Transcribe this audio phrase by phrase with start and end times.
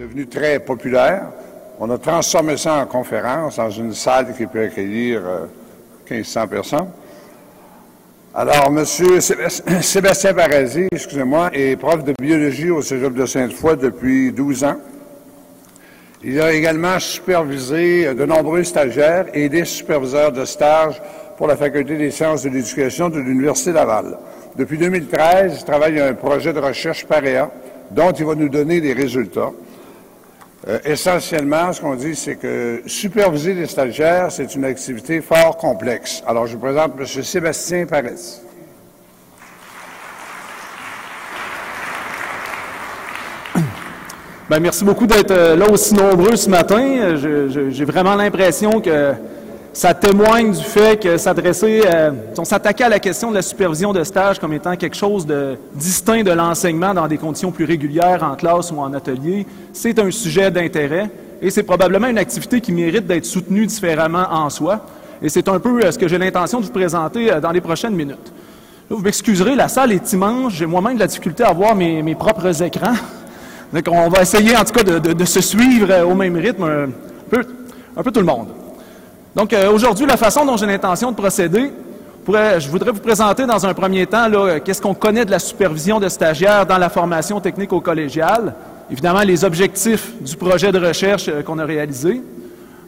[0.00, 1.24] devenu très populaire.
[1.78, 5.20] On a transformé ça en conférence dans une salle qui peut accueillir
[6.10, 6.88] 1500 personnes.
[8.34, 8.82] Alors, M.
[9.82, 14.76] Sébastien Paradis, excusez-moi, est prof de biologie au Cégep de Sainte-Foy depuis 12 ans.
[16.24, 21.00] Il a également supervisé de nombreux stagiaires et des superviseurs de stage
[21.36, 24.16] pour la Faculté des sciences de l'éducation de l'Université Laval.
[24.56, 27.50] Depuis 2013, il travaille à un projet de recherche PAREA
[27.90, 29.50] dont il va nous donner des résultats.
[30.68, 36.22] Euh, essentiellement, ce qu'on dit, c'est que superviser les stagiaires, c'est une activité fort complexe.
[36.26, 37.06] Alors, je vous présente M.
[37.06, 38.40] Sébastien Paris.
[44.50, 47.16] Bien, merci beaucoup d'être euh, là aussi nombreux ce matin.
[47.70, 49.14] J'ai vraiment l'impression que
[49.72, 53.92] ça témoigne du fait que s'adresser, euh, on s'attaquait à la question de la supervision
[53.92, 58.22] de stage comme étant quelque chose de distinct de l'enseignement dans des conditions plus régulières
[58.24, 61.08] en classe ou en atelier, c'est un sujet d'intérêt
[61.40, 64.84] et c'est probablement une activité qui mérite d'être soutenue différemment en soi.
[65.22, 67.60] Et c'est un peu euh, ce que j'ai l'intention de vous présenter euh, dans les
[67.60, 68.32] prochaines minutes.
[68.88, 72.60] vous m'excuserez, la salle est immense, j'ai moi-même de la difficulté à voir mes, propres
[72.60, 72.94] écrans.
[73.72, 76.90] Donc on va essayer en tout cas de, se suivre au même rythme
[77.96, 78.48] un peu tout le monde.
[79.34, 81.70] Donc euh, aujourd'hui, la façon dont j'ai l'intention de procéder,
[82.26, 84.26] je voudrais vous présenter dans un premier temps
[84.64, 88.54] qu'est-ce qu'on connaît de la supervision de stagiaires dans la formation technique au collégial,
[88.90, 92.20] évidemment les objectifs du projet de recherche euh, qu'on a réalisé,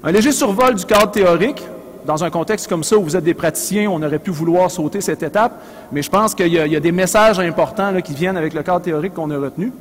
[0.02, 1.62] un léger survol du cadre théorique.
[2.04, 5.00] Dans un contexte comme ça où vous êtes des praticiens, on aurait pu vouloir sauter
[5.00, 5.62] cette étape,
[5.92, 9.14] mais je pense qu'il y, a des messages importants qui viennent avec le cadre théorique
[9.14, 9.72] qu'on a retenu.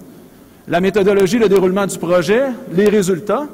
[0.67, 3.47] La méthodologie, le déroulement du projet, les résultats,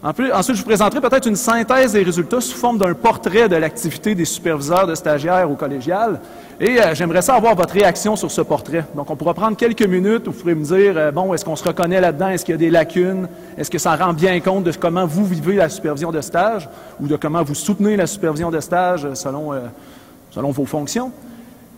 [0.00, 4.14] Ensuite, je vous présenterai peut-être une synthèse des résultats sous forme d'un portrait de l'activité
[4.14, 6.20] des superviseurs de stagiaires au collégial.
[6.60, 8.84] Et euh, j'aimerais ça avoir votre réaction sur ce portrait.
[8.94, 11.56] Donc, on pourra prendre quelques minutes où vous pourrez me dire, euh, bon, est-ce qu'on
[11.56, 12.28] se reconnaît là-dedans?
[12.28, 13.28] Est-ce qu'il y a des lacunes?
[13.56, 16.68] Est-ce que ça rend bien compte de comment vous vivez la supervision de stage
[17.00, 19.60] ou de comment vous soutenez la supervision de stage selon, euh,
[20.30, 21.10] selon vos fonctions?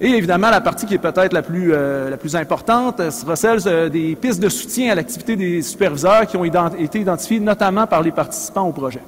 [0.02, 3.58] Et évidemment, la partie qui est peut-être la, plus, euh, la plus importante sera celle
[3.66, 8.02] euh, des pistes de soutien à l'activité des superviseurs qui ont été identifiées notamment par
[8.02, 9.02] les participants au projet.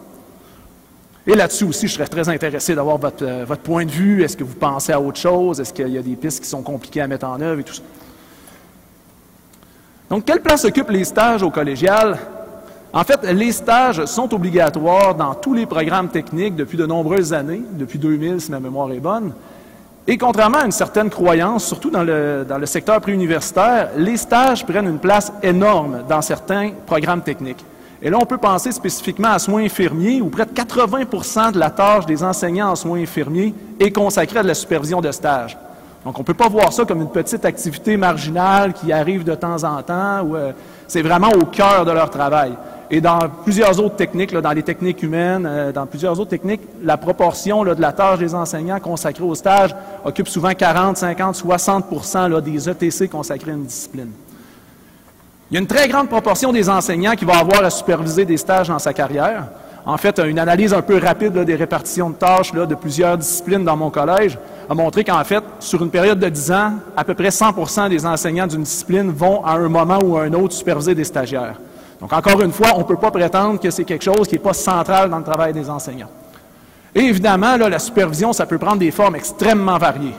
[1.27, 4.23] Et là-dessus aussi, je serais très intéressé d'avoir votre, euh, votre, point de vue.
[4.23, 5.61] Est-ce que vous pensez à autre chose?
[5.61, 7.75] Est-ce qu'il y a des pistes qui sont compliquées à mettre en œuvre et tout
[7.75, 7.83] ça?
[10.11, 12.19] Donc, quelle place occupent les stages au collégial?
[12.93, 17.63] En fait, les stages sont obligatoires dans tous les programmes techniques depuis de nombreuses années,
[17.73, 19.33] depuis 2000 si ma mémoire est bonne.
[20.07, 24.67] Et contrairement à une certaine croyance, surtout dans le, dans le secteur préuniversitaire, les stages
[24.67, 27.65] prennent une place énorme dans certains programmes techniques.
[28.05, 31.71] Et là, on peut penser spécifiquement à soins infirmiers, où près de 80% de la
[31.71, 35.57] tâche des enseignants en soins infirmiers est consacrée à la supervision de stage.
[36.05, 39.37] Donc, on ne peut pas voir ça comme une petite activité marginale qui arrive de
[39.37, 40.51] temps en temps, ou euh,
[40.89, 42.55] c'est vraiment au cœur de leur travail.
[42.95, 46.99] Et dans plusieurs autres techniques, dans les techniques humaines, euh, dans plusieurs autres techniques, la
[46.99, 52.69] proportion de la tâche des enseignants consacrée au stage occupe souvent 40, 50, 60% des
[52.69, 54.11] ETC consacrés à une discipline.
[55.51, 58.37] Il y a une très grande proportion des enseignants qui vont avoir à superviser des
[58.37, 59.45] stages dans sa carrière.
[59.87, 63.77] En fait, une analyse un peu rapide des répartitions de tâches de plusieurs disciplines dans
[63.77, 64.39] mon collège
[64.69, 68.05] a montré qu'en fait, sur une période de 10 ans, à peu près 100% des
[68.05, 71.57] enseignants d'une discipline vont à un moment ou à un autre superviser des stagiaires.
[72.03, 74.41] Donc, encore une fois, on ne peut pas prétendre que c'est quelque chose qui n'est
[74.41, 76.11] pas central dans le travail des enseignants.
[76.97, 80.17] Et évidemment, la supervision, ça peut prendre des formes extrêmement variées.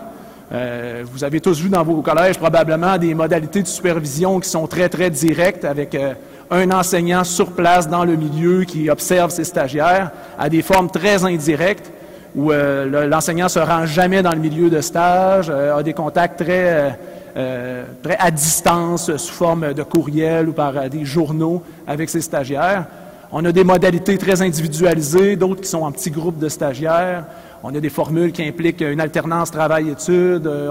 [0.54, 4.66] Euh, vous avez tous vu dans vos collèges probablement des modalités de supervision qui sont
[4.66, 6.14] très, très directes avec euh,
[6.50, 11.26] un enseignant sur place dans le milieu qui observe ses stagiaires, à des formes très
[11.26, 11.92] indirectes
[12.34, 16.44] où euh, l'enseignant ne se rend jamais dans le milieu de stage, a des contacts
[16.44, 16.98] très
[17.36, 17.84] euh,
[18.20, 22.86] à distance sous forme de courriel ou par euh, des journaux avec ses stagiaires.
[23.32, 27.26] On a des modalités très individualisées, d'autres qui sont en petits groupes de stagiaires.
[27.64, 30.46] On a des formules qui impliquent une alternance travail-études.
[30.46, 30.70] Euh,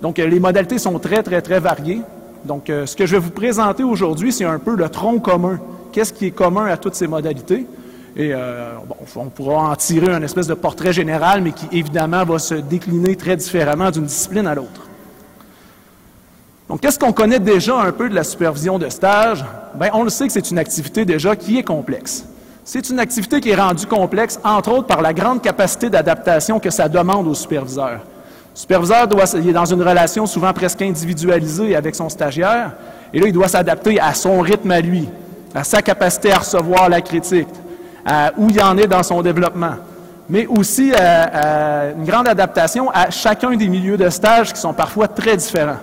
[0.00, 2.02] donc, les modalités sont très, très, très variées.
[2.44, 5.58] Donc, ce que je vais vous présenter aujourd'hui, c'est un peu le tronc commun.
[5.92, 7.66] Qu'est-ce qui est commun à toutes ces modalités?
[8.14, 8.34] Et
[8.86, 12.54] bon, on pourra en tirer un espèce de portrait général, mais qui évidemment va se
[12.54, 14.84] décliner très différemment d'une discipline à l'autre.
[16.68, 19.44] Donc, qu'est-ce qu'on connaît déjà un peu de la supervision de stage?
[19.74, 22.24] Bien, on le sait que c'est une activité déjà qui est complexe.
[22.64, 26.70] C'est une activité qui est rendue complexe, entre autres, par la grande capacité d'adaptation que
[26.70, 28.00] ça demande au superviseur.
[28.54, 32.72] Le superviseur doit, il est dans une relation souvent presque individualisée avec son stagiaire,
[33.12, 35.06] et là, il doit s'adapter à son rythme à lui,
[35.54, 37.48] à sa capacité à recevoir la critique,
[38.06, 39.74] à où il en est dans son développement,
[40.30, 45.08] mais aussi à une grande adaptation à chacun des milieux de stage qui sont parfois
[45.08, 45.80] très différents.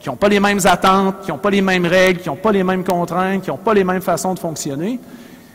[0.00, 2.52] Qui n'ont pas les mêmes attentes, qui n'ont pas les mêmes règles, qui n'ont pas
[2.52, 5.00] les mêmes contraintes, qui n'ont pas les mêmes façons de fonctionner.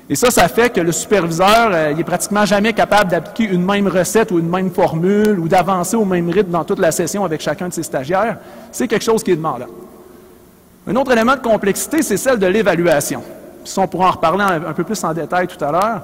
[0.10, 3.64] Et ça, ça fait que le superviseur, euh, il est pratiquement jamais capable d'appliquer une
[3.64, 7.24] même recette ou une même formule ou d'avancer au même rythme dans toute la session
[7.24, 8.38] avec chacun de ses stagiaires.
[8.72, 9.68] C'est quelque chose qui est demandant.
[10.86, 13.24] Un autre élément de complexité, c'est celle de l'évaluation.
[13.78, 16.02] on pourra en reparler un, peu plus en détail tout à l'heure,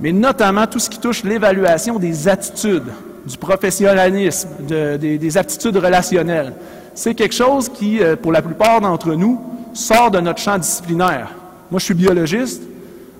[0.00, 2.92] mais notamment tout ce qui touche l'évaluation des attitudes,
[3.24, 6.52] du professionnalisme, des, aptitudes relationnelles.
[6.96, 9.38] C'est quelque chose qui, euh, pour la plupart d'entre nous,
[9.74, 11.28] sort de notre champ disciplinaire.
[11.70, 12.62] Moi, je suis biologiste.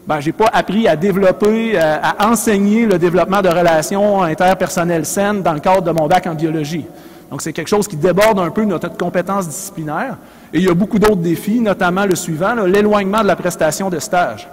[0.06, 5.04] Ben, j'ai pas appris à développer, à, euh, à enseigner le développement de relations interpersonnelles
[5.04, 6.86] saines dans le cadre de mon bac en biologie.
[7.30, 10.16] Donc, c'est quelque chose qui déborde un peu notre compétence disciplinaire.
[10.54, 13.98] Et il y a beaucoup d'autres défis, notamment le suivant, l'éloignement de la prestation de
[13.98, 14.48] stage.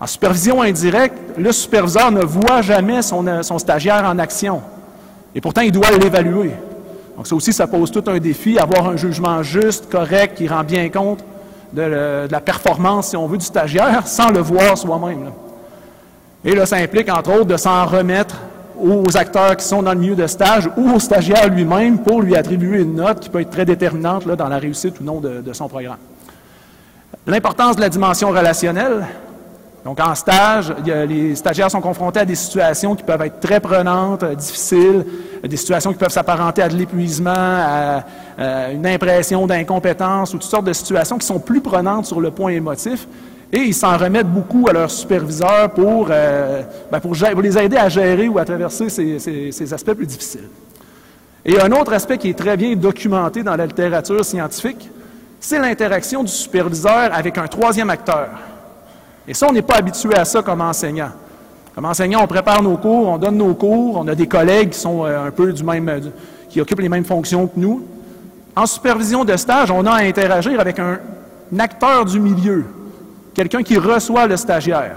[0.00, 4.60] En supervision indirecte, le superviseur ne voit jamais son, euh, son stagiaire en action.
[5.36, 6.50] Et pourtant, il doit l'évaluer.
[7.20, 10.64] Donc ça aussi, ça pose tout un défi, avoir un jugement juste, correct, qui rend
[10.64, 11.22] bien compte
[11.70, 15.30] de, la performance, si on veut, du stagiaire, sans le voir soi-même.
[16.46, 18.36] Et là, ça implique, entre autres, de s'en remettre
[18.80, 22.34] aux acteurs qui sont dans le milieu de stage ou au stagiaire lui-même pour lui
[22.36, 25.68] attribuer une note qui peut être très déterminante dans la réussite ou non de, son
[25.68, 25.98] programme.
[27.26, 29.06] L'importance de la dimension relationnelle.
[29.84, 34.24] Donc, en stage, les stagiaires sont confrontés à des situations qui peuvent être très prenantes,
[34.36, 35.06] difficiles,
[35.42, 38.04] des situations qui peuvent s'apparenter à de l'épuisement, à,
[38.38, 42.30] à, une impression d'incompétence ou toutes sortes de situations qui sont plus prenantes sur le
[42.30, 43.06] point émotif
[43.52, 47.88] et ils s'en remettent beaucoup à leurs superviseurs pour, euh, ben, pour, les aider à
[47.88, 50.48] gérer ou à traverser ces, aspects plus difficiles.
[51.44, 54.88] Et un autre aspect qui est très bien documenté dans la littérature scientifique,
[55.40, 58.28] c'est l'interaction du superviseur avec un troisième acteur.
[59.26, 61.10] Et ça, on n'est pas habitué à ça comme enseignant.
[61.74, 64.78] Comme enseignant, on prépare nos cours, on donne nos cours, on a des collègues qui
[64.78, 66.00] sont euh, un peu du même,
[66.48, 67.86] qui occupent les mêmes fonctions que nous.
[68.56, 70.98] En supervision de stage, on a à interagir avec un
[71.58, 72.64] acteur du milieu,
[73.34, 74.96] quelqu'un qui reçoit le stagiaire.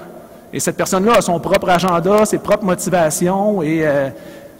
[0.52, 4.10] Et cette personne-là a son propre agenda, ses propres motivations et euh,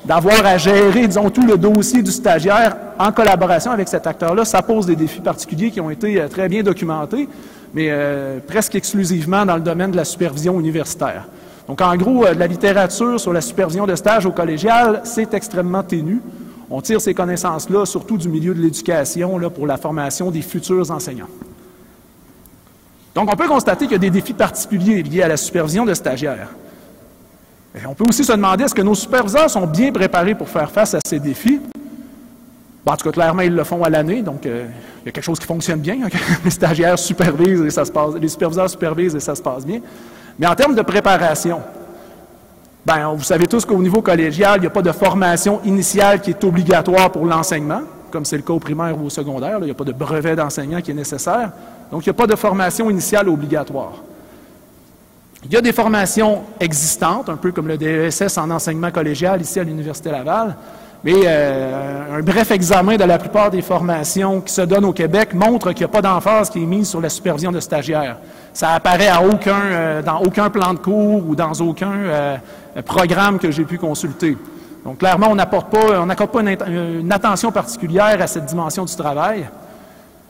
[0.06, 4.62] d'avoir à gérer, disons, tout le dossier du stagiaire en collaboration avec cet acteur-là, ça
[4.62, 7.30] pose des défis particuliers qui ont été euh, très bien documentés,
[7.74, 11.28] mais euh, presque exclusivement dans le domaine de la supervision universitaire.
[11.68, 16.22] Donc, en gros, la littérature sur la supervision de stage au collégial, c'est extrêmement ténu.
[16.70, 21.30] On tire ces connaissances-là surtout du milieu de l'éducation pour la formation des futurs enseignants.
[23.16, 25.94] Donc, on peut constater qu'il y a des défis particuliers liés à la supervision de
[25.94, 26.50] stagiaires.
[27.88, 30.94] On peut aussi se demander est-ce que nos superviseurs sont bien préparés pour faire face
[30.94, 31.62] à ces défis?
[32.92, 34.66] En tout cas, clairement, ils le font à l'année, donc euh,
[35.02, 35.98] il y a quelque chose qui fonctionne bien.
[36.44, 39.80] les stagiaires supervisent et ça se passe, les superviseurs supervisent et ça se passe bien.
[40.38, 41.62] Mais en termes de préparation,
[42.86, 46.32] ben, vous savez tous qu'au niveau collégial, il n'y a pas de formation initiale qui
[46.32, 47.82] est obligatoire pour l'enseignement,
[48.12, 49.58] comme c'est le cas au primaire ou au secondaire.
[49.62, 51.52] il n'y a pas de brevet d'enseignant qui est nécessaire.
[51.90, 53.94] Donc, il n'y a pas de formation initiale obligatoire.
[55.46, 59.60] Il y a des formations existantes, un peu comme le DESS en enseignement collégial ici
[59.60, 60.56] à l'Université Laval,
[61.04, 65.34] mais euh, un bref examen de la plupart des formations qui se donnent au Québec
[65.34, 68.18] montre qu'il n'y a pas d'emphase qui est mise sur la supervision de stagiaires.
[68.54, 72.38] Ça apparaît euh, dans aucun plan de cours ou dans aucun euh,
[72.86, 74.38] programme que j'ai pu consulter.
[74.86, 78.96] Donc clairement, on n'apporte pas, on n'accorde pas une, attention particulière à cette dimension du
[78.96, 79.46] travail.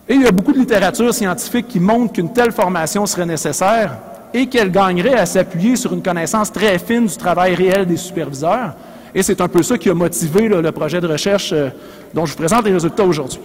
[0.09, 3.97] Et il y a beaucoup de littérature scientifique qui montre qu'une telle formation serait nécessaire
[4.33, 8.73] et qu'elle gagnerait à s'appuyer sur une connaissance très fine du travail réel des superviseurs.
[9.15, 11.69] Et c'est un peu ça qui a motivé le projet de recherche euh,
[12.13, 13.39] dont je vous présente les résultats aujourd'hui.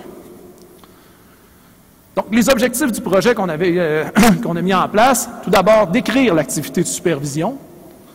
[2.16, 4.04] Donc, les objectifs du projet qu'on avait euh,
[4.56, 7.56] a mis en place, tout d'abord, décrire l'activité de supervision.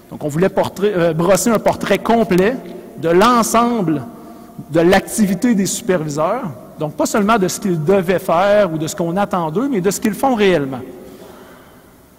[0.09, 0.49] Donc, on voulait
[0.83, 2.57] euh, brosser un portrait complet
[3.01, 4.03] de l'ensemble
[4.71, 6.43] de l'activité des superviseurs,
[6.79, 9.79] donc, pas seulement de ce qu'ils devaient faire ou de ce qu'on attend d'eux, mais
[9.79, 10.81] de ce qu'ils font réellement.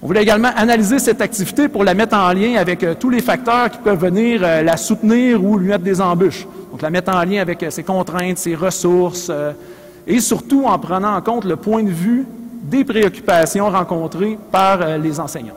[0.04, 3.22] On voulait également analyser cette activité pour la mettre en lien avec euh, tous les
[3.22, 6.46] facteurs qui peuvent venir euh, la soutenir ou lui mettre des embûches.
[6.70, 9.32] Donc, la mettre en lien avec euh, ses contraintes, ses ressources,
[10.06, 12.26] et surtout en prenant en compte le point de vue
[12.64, 15.56] des préoccupations rencontrées par les enseignants.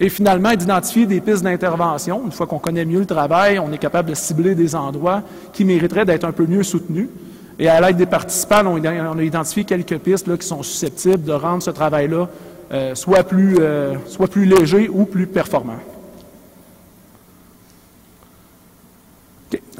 [0.00, 2.22] Et finalement, d'identifier des pistes d'intervention.
[2.24, 5.64] Une fois qu'on connaît mieux le travail, on est capable de cibler des endroits qui
[5.64, 7.08] mériteraient d'être un peu mieux soutenus.
[7.60, 11.62] Et à l'aide des participants, on, a identifié quelques pistes qui sont susceptibles de rendre
[11.62, 12.28] ce travail-là
[12.72, 15.78] euh, soit, plus, euh, soit plus léger ou plus performant.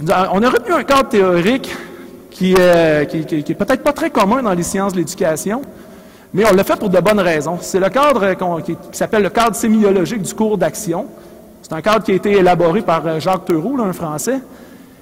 [0.00, 1.74] On a retenu un cadre théorique
[2.30, 5.62] qui, euh, qui, qui, est peut-être pas très commun dans les sciences de l'éducation,
[6.32, 7.58] mais on l'a fait pour de bonnes raisons.
[7.60, 11.06] C'est le cadre qui, s'appelle le cadre sémiologique du cours d'action.
[11.62, 14.40] C'est un cadre qui a été élaboré par Jacques Theroux, un Français,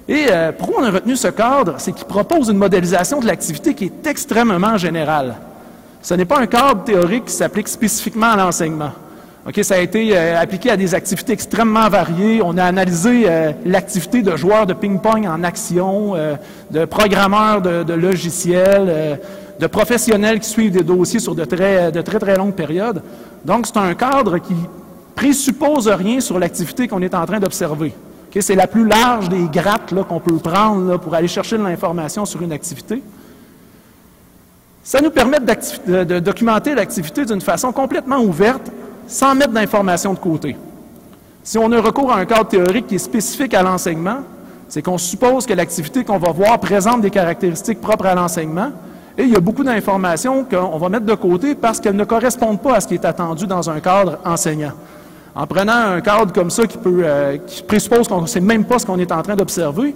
[0.07, 1.75] Et euh, pourquoi on a retenu ce cadre?
[1.77, 5.35] C'est qu'il propose une modélisation de l'activité qui est extrêmement générale.
[6.01, 8.91] Ce n'est pas un cadre théorique qui s'applique spécifiquement à l'enseignement.
[9.47, 12.41] OK, ça a été euh, appliqué à des activités extrêmement variées.
[12.43, 16.15] On a analysé euh, l'activité de joueurs de ping-pong en action,
[16.71, 19.19] de programmeurs de, logiciels,
[19.59, 23.01] de professionnels qui suivent des dossiers sur de très, de très, très longues périodes.
[23.45, 24.55] Donc, c'est un cadre qui
[25.17, 27.91] présuppose rien sur l'activité qu'on est en train d'observer.
[28.39, 32.39] c'est la plus large des grattes qu'on peut prendre pour aller chercher de l'information sur
[32.43, 33.01] une activité.
[34.87, 38.71] Ça nous permet de, documenter l'activité d'une façon complètement ouverte,
[39.05, 40.55] sans mettre d'informations de côté.
[41.43, 44.19] Si on a recours à un cadre théorique qui est spécifique à l'enseignement,
[44.69, 48.69] c'est qu'on suppose que l'activité qu'on va voir présente des caractéristiques propres à l'enseignement,
[49.17, 52.61] et il y a beaucoup d'informations qu'on va mettre de côté parce qu'elles ne correspondent
[52.61, 54.71] pas à ce qui est attendu dans un cadre enseignant.
[55.35, 58.63] En prenant un cadre comme ça qui, peut, euh, qui présuppose qu'on ne sait même
[58.63, 59.93] pas ce qu'on est en train d'observer,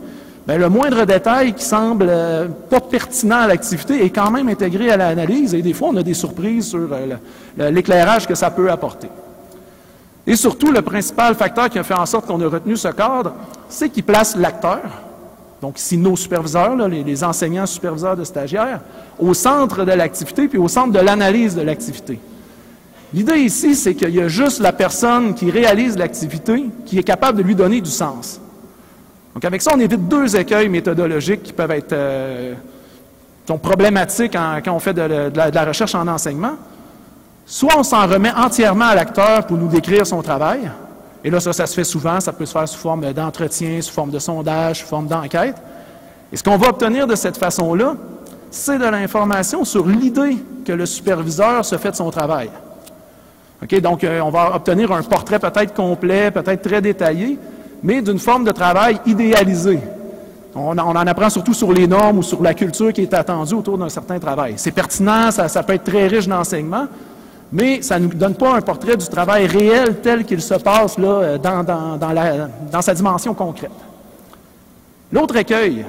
[0.48, 4.90] bien, le moindre détail qui semble euh, pas pertinent à l'activité est quand même intégré
[4.90, 8.70] à l'analyse et des fois on a des surprises sur euh, l'éclairage que ça peut
[8.72, 9.10] apporter.
[10.28, 13.34] Et surtout, le principal facteur qui a fait en sorte qu'on a retenu ce cadre,
[13.70, 14.82] c'est qu'il place l'acteur,
[15.62, 18.82] donc ici nos superviseurs, les, enseignants superviseurs de stagiaires,
[19.20, 22.20] au centre de l'activité puis au centre de l'analyse de l'activité.
[23.14, 27.38] L'idée ici, c'est qu'il y a juste la personne qui réalise l'activité qui est capable
[27.38, 28.41] de lui donner du sens.
[29.34, 32.54] Donc avec ça, on évite deux écueils méthodologiques qui peuvent être euh,
[33.62, 36.54] problématiques quand on fait de, la, recherche en enseignement.
[37.46, 40.72] Soit on s'en remet entièrement à l'acteur pour nous décrire son travail,
[41.24, 43.94] et là, ça, ça se fait souvent, ça peut se faire sous forme d'entretien, sous
[43.94, 45.56] forme de sondage, sous forme d'enquête.
[46.32, 47.96] Et ce qu'on va obtenir de cette façon-là,
[48.50, 52.50] c'est de l'information sur l'idée que le superviseur se fait de son travail.
[53.82, 57.38] Donc, euh, on va obtenir un portrait peut-être complet, peut-être très détaillé,
[57.84, 59.80] mais d'une forme de travail idéalisée.
[60.54, 63.78] On, en apprend surtout sur les normes ou sur la culture qui est attendue autour
[63.78, 64.56] d'un certain travail.
[64.58, 66.88] C'est pertinent, ça, peut être très riche d'enseignement,
[67.54, 70.98] mais ça ne nous donne pas un portrait du travail réel tel qu'il se passe
[70.98, 73.72] là, euh, dans, sa dimension concrète.
[75.12, 75.86] L'autre écueil,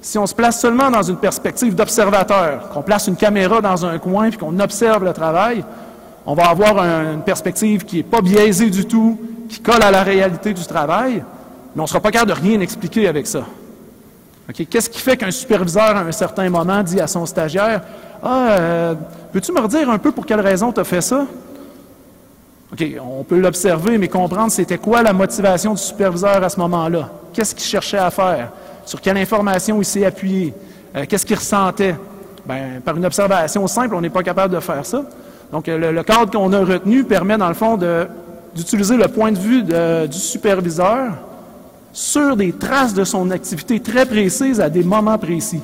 [0.00, 3.98] si on se place seulement dans une perspective d'observateur, qu'on place une caméra dans un
[3.98, 5.64] coin et qu'on observe le travail,
[6.24, 9.18] on va avoir une perspective qui n'est pas biaisée du tout,
[9.52, 11.22] qui colle à la réalité du travail,
[11.74, 13.44] mais on ne sera pas capable de rien expliquer avec ça.
[14.52, 17.82] Qu'est-ce qui fait qu'un superviseur, à un certain moment, dit à son stagiaire
[18.22, 18.94] Ah, euh,
[19.30, 21.26] Peux-tu me redire un peu pour quelle raison tu as fait ça?
[22.72, 27.10] OK, on peut l'observer, mais comprendre c'était quoi la motivation du superviseur à ce moment-là.
[27.34, 28.50] Qu'est-ce qu'il cherchait à faire?
[28.86, 30.54] Sur quelle information il s'est appuyé?
[30.96, 31.94] Euh, qu'est-ce qu'il ressentait?
[32.46, 35.02] Bien, par une observation simple, on n'est pas capable de faire ça.
[35.52, 37.78] Donc, le, cadre qu'on a retenu permet, dans le fond,
[38.54, 41.12] d'utiliser le point de vue du superviseur
[41.92, 45.60] sur des traces de son activité très précises à des moments précis.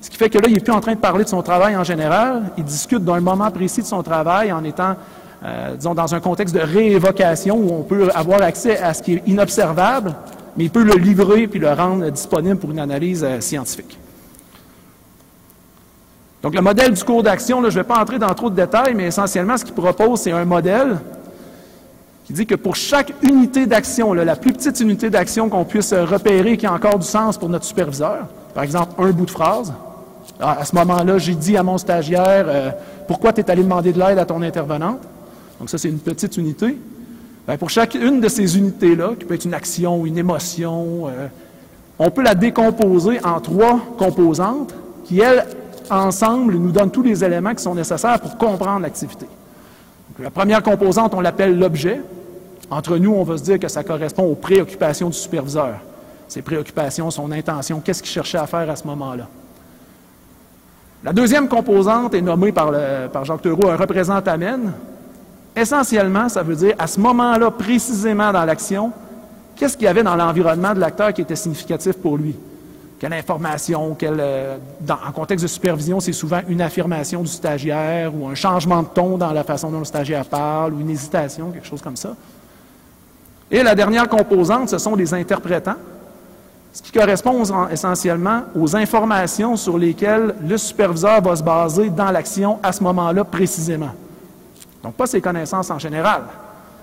[0.00, 1.76] Ce qui fait que là, il n'est plus en train de parler de son travail
[1.76, 4.96] en général, il discute d'un moment précis de son travail en étant,
[5.44, 9.14] euh, disons, dans un contexte de réévocation où on peut avoir accès à ce qui
[9.14, 10.14] est inobservable,
[10.56, 13.98] mais il peut le livrer puis le rendre disponible pour une analyse euh, scientifique.
[16.42, 18.94] Donc, le modèle du cours d'action, je ne vais pas entrer dans trop de détails,
[18.94, 20.96] mais essentiellement, ce qu'il propose, c'est un modèle
[22.30, 26.56] qui dit que pour chaque unité d'action, la plus petite unité d'action qu'on puisse repérer
[26.56, 29.72] qui a encore du sens pour notre superviseur, par exemple, un bout de phrase,
[30.38, 32.70] à ce moment-là, j'ai dit à mon stagiaire euh,
[33.08, 35.00] Pourquoi tu es allé demander de l'aide à ton intervenante
[35.58, 36.78] Donc, ça, c'est une petite unité.
[37.48, 41.26] Bien, pour chacune de ces unités-là, qui peut être une action une émotion, euh,
[41.98, 44.72] on peut la décomposer en trois composantes
[45.04, 45.46] qui, elles,
[45.90, 49.26] ensemble, nous donnent tous les éléments qui sont nécessaires pour comprendre l'activité.
[50.20, 52.00] La première composante, on l'appelle l'objet.
[52.70, 55.74] Entre nous, on va se dire que ça correspond aux préoccupations du superviseur.
[56.28, 59.26] Ses préoccupations, son intention, qu'est-ce qu'il cherchait à faire à ce moment-là.
[61.02, 62.72] La deuxième composante est nommée par,
[63.24, 64.72] Jacques Theroux un représentamène.
[65.56, 68.92] Essentiellement, ça veut dire à ce moment-là, précisément dans l'action,
[69.56, 72.36] qu'est-ce qu'il y avait dans l'environnement de l'acteur qui était significatif pour lui?
[73.00, 74.56] Quelle information, quelle, euh,
[74.88, 79.16] en contexte de supervision, c'est souvent une affirmation du stagiaire ou un changement de ton
[79.16, 82.14] dans la façon dont le stagiaire parle ou une hésitation, quelque chose comme ça.
[83.50, 85.76] Et la dernière composante, ce sont les interprétants
[86.72, 92.58] ce qui correspond essentiellement aux informations sur lesquelles le superviseur va se baser dans l'action
[92.62, 93.90] à ce moment-là précisément.
[94.82, 96.22] Donc, pas ses connaissances en général,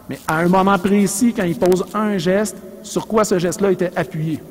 [0.09, 3.91] mais à un moment précis, quand il pose un geste, sur quoi ce geste-là était
[3.95, 4.41] appuyé.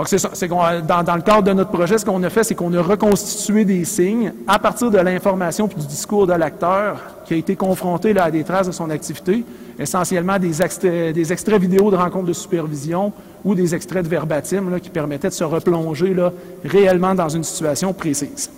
[0.00, 0.08] Donc.
[0.08, 3.66] C'est dans, le cadre de notre projet, ce qu'on a fait, c'est qu'on a reconstitué
[3.66, 8.14] des signes à partir de l'information puis du discours de l'acteur qui a été confronté
[8.14, 9.44] là, à des traces de son activité,
[9.78, 13.12] essentiellement des, extraits, vidéo de rencontres de supervision
[13.44, 16.32] ou des extraits de verbatim qui permettaient de se replonger là,
[16.64, 18.50] réellement dans une situation précise.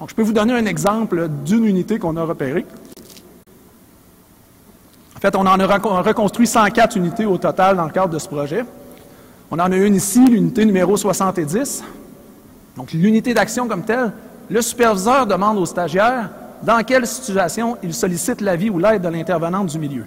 [0.00, 2.66] Donc, je peux vous donner un exemple d'une unité qu'on a repérée.
[5.18, 5.66] En fait, on en a
[6.02, 8.64] reconstruit 104 unités au total dans le cadre de ce projet.
[9.50, 11.82] On en a une ici, l'unité numéro 70.
[12.76, 14.12] Donc, l'unité d'action comme telle,
[14.48, 16.30] le superviseur demande au stagiaire
[16.62, 20.04] dans quelle situation il sollicite l'avis ou l'aide de l'intervenante du milieu.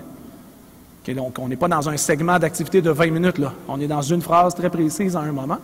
[1.10, 3.52] donc, on n'est pas dans un segment d'activité de 20 minutes, là.
[3.68, 5.58] On est dans une phrase très précise à un moment.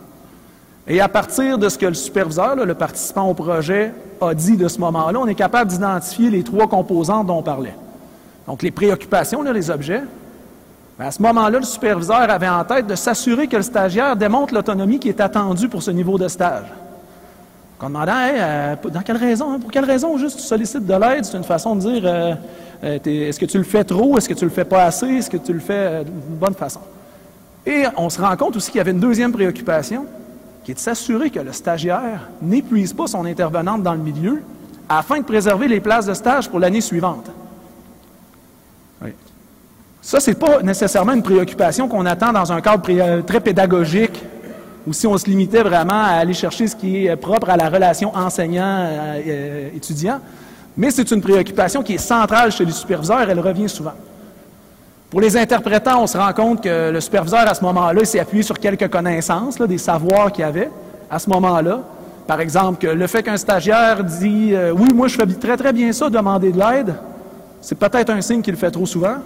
[0.86, 4.68] Et à partir de ce que le superviseur, le participant au projet, a dit de
[4.68, 7.74] ce moment-là, on est capable d'identifier les trois composantes dont on parlait.
[8.48, 10.02] Donc, les préoccupations, les objets.
[10.98, 14.98] À ce moment-là, le superviseur avait en tête de s'assurer que le stagiaire démontre l'autonomie
[14.98, 16.64] qui est attendue pour ce niveau de stage.
[17.78, 21.26] En demandant, euh, dans quelle raison, hein, pour quelle raison juste tu sollicites de l'aide,
[21.26, 22.34] c'est une façon de dire, euh,
[22.84, 25.30] euh, est-ce que tu le fais trop, est-ce que tu le fais pas assez, est-ce
[25.30, 26.80] que tu le fais d'une bonne façon?
[27.66, 30.06] Et on se rend compte aussi qu'il y avait une deuxième préoccupation,
[30.64, 34.42] qui est de s'assurer que le stagiaire n'épuise pas son intervenante dans le milieu
[34.88, 37.30] afin de préserver les places de stage pour l'année suivante.
[40.00, 44.24] Ça, ce n'est pas nécessairement une préoccupation qu'on attend dans un cadre euh, très pédagogique,
[44.86, 47.68] ou si on se limitait vraiment à aller chercher ce qui est propre à la
[47.68, 50.18] relation enseignant-étudiant, euh,
[50.78, 53.92] mais c'est une préoccupation qui est centrale chez les superviseurs, elle revient souvent.
[55.10, 58.42] Pour les interprétants, on se rend compte que le superviseur, à ce moment-là, s'est appuyé
[58.42, 60.70] sur quelques connaissances, des savoirs qu'il avait
[61.10, 61.80] à ce moment-là.
[62.26, 65.72] Par exemple, que le fait qu'un stagiaire dit euh, Oui, moi, je fais très, très
[65.72, 66.94] bien ça, demander de l'aide»,
[67.60, 69.16] c'est peut-être un signe qu'il le fait trop souvent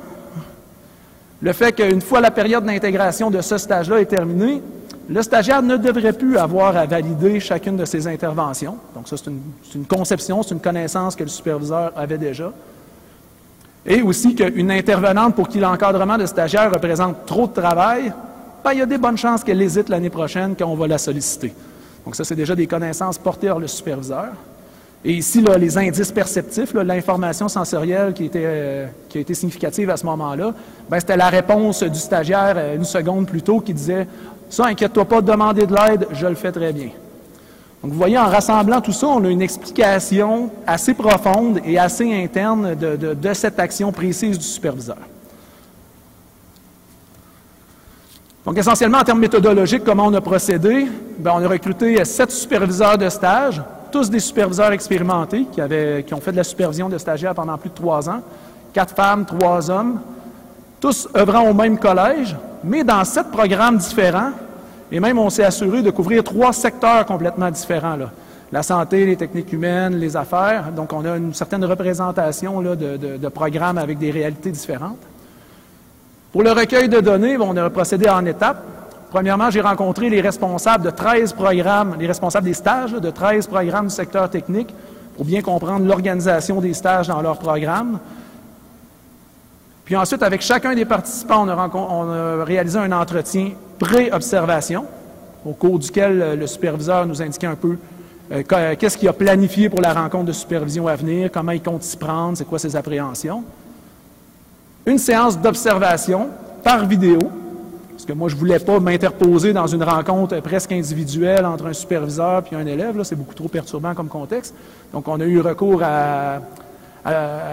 [1.42, 4.62] le fait qu'une fois la période d'intégration de ce stage-là est terminée,
[5.08, 8.78] le stagiaire ne devrait plus avoir à valider chacune de ses interventions.
[8.94, 12.52] Donc ça, c'est une, conception, c'est une connaissance que le superviseur avait déjà.
[13.84, 18.12] Et aussi qu'une intervenante pour qui l'encadrement de stagiaire représente trop de travail,
[18.64, 20.98] ben, il y a des bonnes chances qu'elle hésite l'année prochaine quand on va la
[20.98, 21.52] solliciter.
[22.04, 24.28] Donc ça, c'est déjà des connaissances portées par le superviseur.
[25.04, 30.06] Et ici, les indices perceptifs, l'information sensorielle qui, était, euh, a été significative à ce
[30.06, 30.54] moment-là,
[30.88, 34.06] ben, c'était la réponse du stagiaire euh, une seconde plus tôt qui disait
[34.48, 36.90] Ça, inquiète-toi pas de demander de l'aide, je le fais très bien.
[37.82, 42.14] Donc, vous voyez, en rassemblant tout ça, on a une explication assez profonde et assez
[42.14, 44.98] interne de, cette action précise du superviseur.
[48.46, 50.86] Donc, essentiellement, en termes méthodologiques, comment on a procédé?
[51.18, 53.60] Bien, on a recruté sept superviseurs de stage
[53.92, 57.56] tous des superviseurs expérimentés qui, avaient, qui ont fait de la supervision de stagiaires pendant
[57.56, 58.22] plus de trois ans.
[58.72, 60.00] Quatre femmes, trois hommes,
[60.80, 64.30] tous œuvrant au même collège, mais dans sept programmes différents.
[64.90, 67.96] Et même, on s'est assuré de couvrir trois secteurs complètement différents.
[68.50, 70.72] La santé, les techniques humaines, les affaires.
[70.74, 72.74] Donc, on a une certaine représentation de,
[73.16, 74.98] de programmes avec des réalités différentes.
[76.32, 78.62] Pour le recueil de données, on a procédé en étapes.
[79.12, 83.88] Premièrement, j'ai rencontré les responsables de 13 programmes, les responsables des stages de 13 programmes
[83.88, 84.74] du secteur technique
[85.14, 87.98] pour bien comprendre l'organisation des stages dans leur programme.
[89.84, 94.86] Puis ensuite, avec chacun des participants, on a, réalisé un entretien pré-observation,
[95.44, 97.76] au cours duquel euh, le superviseur nous indiquait un peu
[98.32, 101.60] euh, euh, qu'est-ce qu'il a planifié pour la rencontre de supervision à venir, comment il
[101.62, 103.44] compte s'y prendre, c'est quoi ses appréhensions.
[104.86, 106.30] Une séance d'observation
[106.64, 107.18] par vidéo,
[108.02, 111.72] parce que moi, je ne voulais pas m'interposer dans une rencontre presque individuelle entre un
[111.72, 113.00] superviseur et un élève.
[113.04, 114.56] C'est beaucoup trop perturbant comme contexte.
[114.92, 116.40] Donc, on a eu recours à,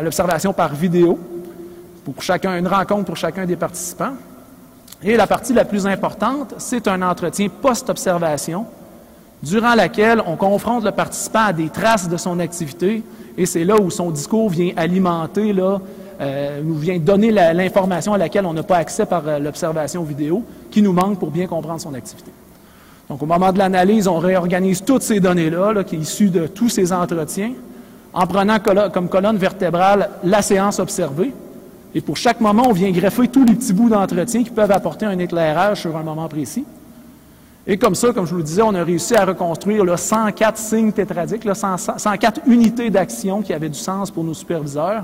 [0.02, 1.20] l'observation par vidéo
[2.04, 4.14] pour chacun, une rencontre pour chacun des participants.
[5.04, 8.66] Et la partie la plus importante, c'est un entretien post-observation
[9.44, 13.04] durant laquelle on confronte le participant à des traces de son activité
[13.38, 15.80] et c'est là où son discours vient alimenter là,
[16.22, 20.44] euh, nous vient donner l'information à laquelle on n'a pas accès par euh, l'observation vidéo,
[20.70, 22.32] qui nous manque pour bien comprendre son activité.
[23.10, 26.70] Donc, au moment de l'analyse, on réorganise toutes ces données-là, qui sont issues de tous
[26.70, 27.54] ces entretiens,
[28.14, 28.58] en prenant
[28.92, 31.34] comme colonne vertébrale la séance observée.
[31.96, 35.06] Et pour chaque moment, on vient greffer tous les petits bouts d'entretien qui peuvent apporter
[35.06, 36.66] un éclairage sur un moment précis.
[37.66, 40.58] Et comme ça, comme je vous le disais, on a réussi à reconstruire là, 104
[40.58, 45.04] signes tétradiques, 104 unités d'action qui avaient du sens pour nos superviseurs,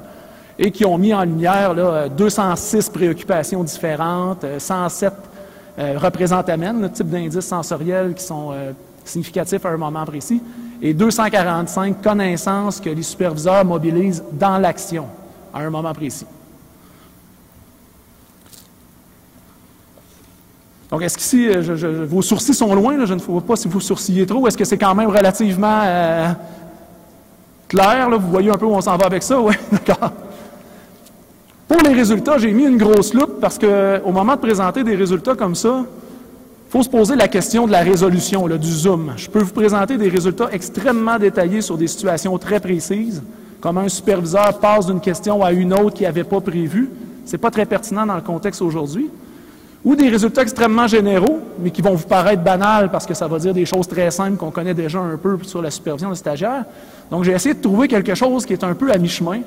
[0.58, 5.14] et qui ont mis en lumière là, 206 préoccupations différentes, 107
[5.78, 8.72] euh, euh, le type d'indices sensoriels qui sont euh,
[9.04, 10.42] significatifs à un moment précis,
[10.82, 15.08] et 245 connaissances que les superviseurs mobilisent dans l'action
[15.54, 16.26] à un moment précis.
[20.90, 23.06] Donc, est-ce qu'ici, euh, vos sourcils sont loin?
[23.06, 24.48] je ne vois pas si vous sourcillez trop.
[24.48, 25.82] Est-ce que c'est quand même relativement
[27.68, 28.10] clair?
[28.10, 29.42] Vous voyez un peu où on s'en va avec ça?
[29.42, 30.12] Oui, d'accord.
[31.68, 35.34] Pour les résultats, j'ai mis une grosse loupe parce qu'au moment de présenter des résultats
[35.34, 39.14] comme ça, il faut se poser la question de la résolution, du zoom.
[39.18, 43.24] Je peux vous présenter des résultats extrêmement détaillés sur des situations très précises,
[43.62, 46.90] comme un superviseur passe d'une question à une autre qu'il n'avait pas prévue.
[47.26, 49.10] Ce n'est pas très pertinent dans le contexte aujourd'hui.
[49.84, 53.40] Ou des résultats extrêmement généraux, mais qui vont vous paraître banals parce que ça va
[53.40, 56.66] dire des choses très simples qu'on connaît déjà un peu sur la supervision des stagiaires.
[57.10, 59.42] Donc, j'ai essayé de trouver quelque chose qui est un peu à mi-chemin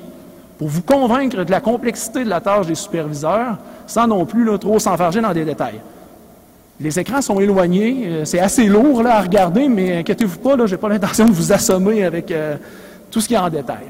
[0.59, 4.77] pour vous convaincre de la complexité de la tâche des superviseurs sans non plus trop
[4.77, 5.79] s'enfarger dans des détails.
[6.81, 10.75] Les écrans sont éloignés, euh, c'est assez lourd là, à regarder, mais inquiétez-vous pas, je
[10.75, 12.57] n'ai pas l'intention de vous assommer avec euh,
[13.09, 13.85] tout ce qui est en détail.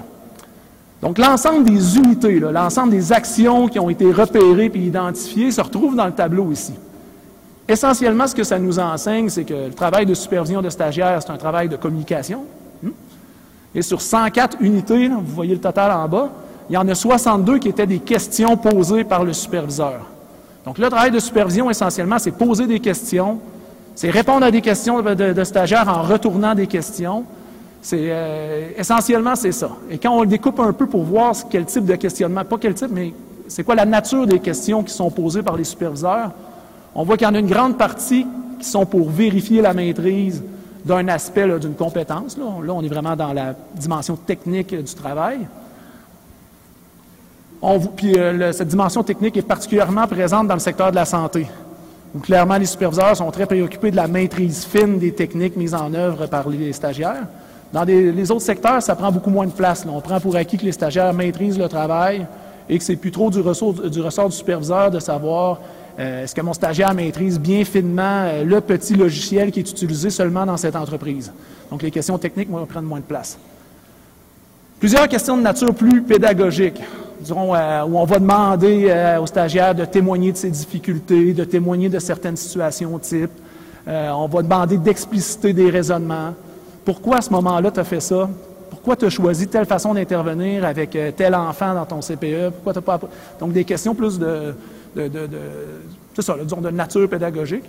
[1.01, 5.95] Donc, l'ensemble des unités, l'ensemble des actions qui ont été repérées et identifiées se retrouvent
[5.95, 6.73] dans le tableau ici.
[7.67, 11.31] Essentiellement, ce que ça nous enseigne, c'est que le travail de supervision de stagiaires, c'est
[11.31, 12.43] un travail de communication.
[12.83, 12.89] Hmm?
[13.73, 16.29] Et sur 104 unités, vous voyez le total en bas,
[16.69, 20.05] il y en a 62 qui étaient des questions posées par le superviseur.
[20.65, 23.39] Donc, le travail de supervision, essentiellement, c'est poser des questions,
[23.95, 27.25] c'est répondre à des questions de stagiaires en retournant des questions,
[27.81, 29.71] c'est euh, essentiellement c'est ça.
[29.89, 32.73] Et quand on le découpe un peu pour voir quel type de questionnement, pas quel
[32.73, 33.13] type, mais
[33.47, 36.31] c'est quoi la nature des questions qui sont posées par les superviseurs,
[36.93, 38.27] on voit qu'il y en a une grande partie
[38.59, 40.43] qui sont pour vérifier la maîtrise
[40.85, 42.37] d'un aspect d'une compétence.
[42.37, 42.45] Là.
[42.45, 45.39] on est vraiment dans la dimension technique du travail.
[47.61, 51.47] On, puis euh, cette dimension technique est particulièrement présente dans le secteur de la santé,
[52.15, 55.93] où clairement les superviseurs sont très préoccupés de la maîtrise fine des techniques mises en
[55.93, 57.27] œuvre par les stagiaires.
[57.71, 59.85] Dans les autres secteurs, ça prend beaucoup moins de place.
[59.87, 62.25] On prend pour acquis que les stagiaires maîtrisent le travail
[62.67, 65.59] et que c'est plus trop du ressort du, ressort du superviseur de savoir
[65.99, 70.09] euh, est-ce que mon stagiaire maîtrise bien finement euh, le petit logiciel qui est utilisé
[70.09, 71.31] seulement dans cette entreprise.
[71.69, 73.37] Donc les questions techniques vont prendre moins de place.
[74.79, 76.81] Plusieurs questions de nature plus pédagogique,
[77.21, 82.37] euh, on va demander aux stagiaires de témoigner de ses difficultés, de témoigner de certaines
[82.37, 83.31] situations types.
[83.87, 86.33] on va demander d'expliciter des raisonnements.
[86.85, 88.29] Pourquoi à ce moment-là tu as fait ça?
[88.69, 92.51] Pourquoi tu as choisi telle façon d'intervenir avec euh, tel enfant dans ton CPE?
[92.51, 92.99] Pourquoi pas.
[93.39, 94.53] Donc, des questions plus de.
[94.95, 97.65] de, de nature pédagogique.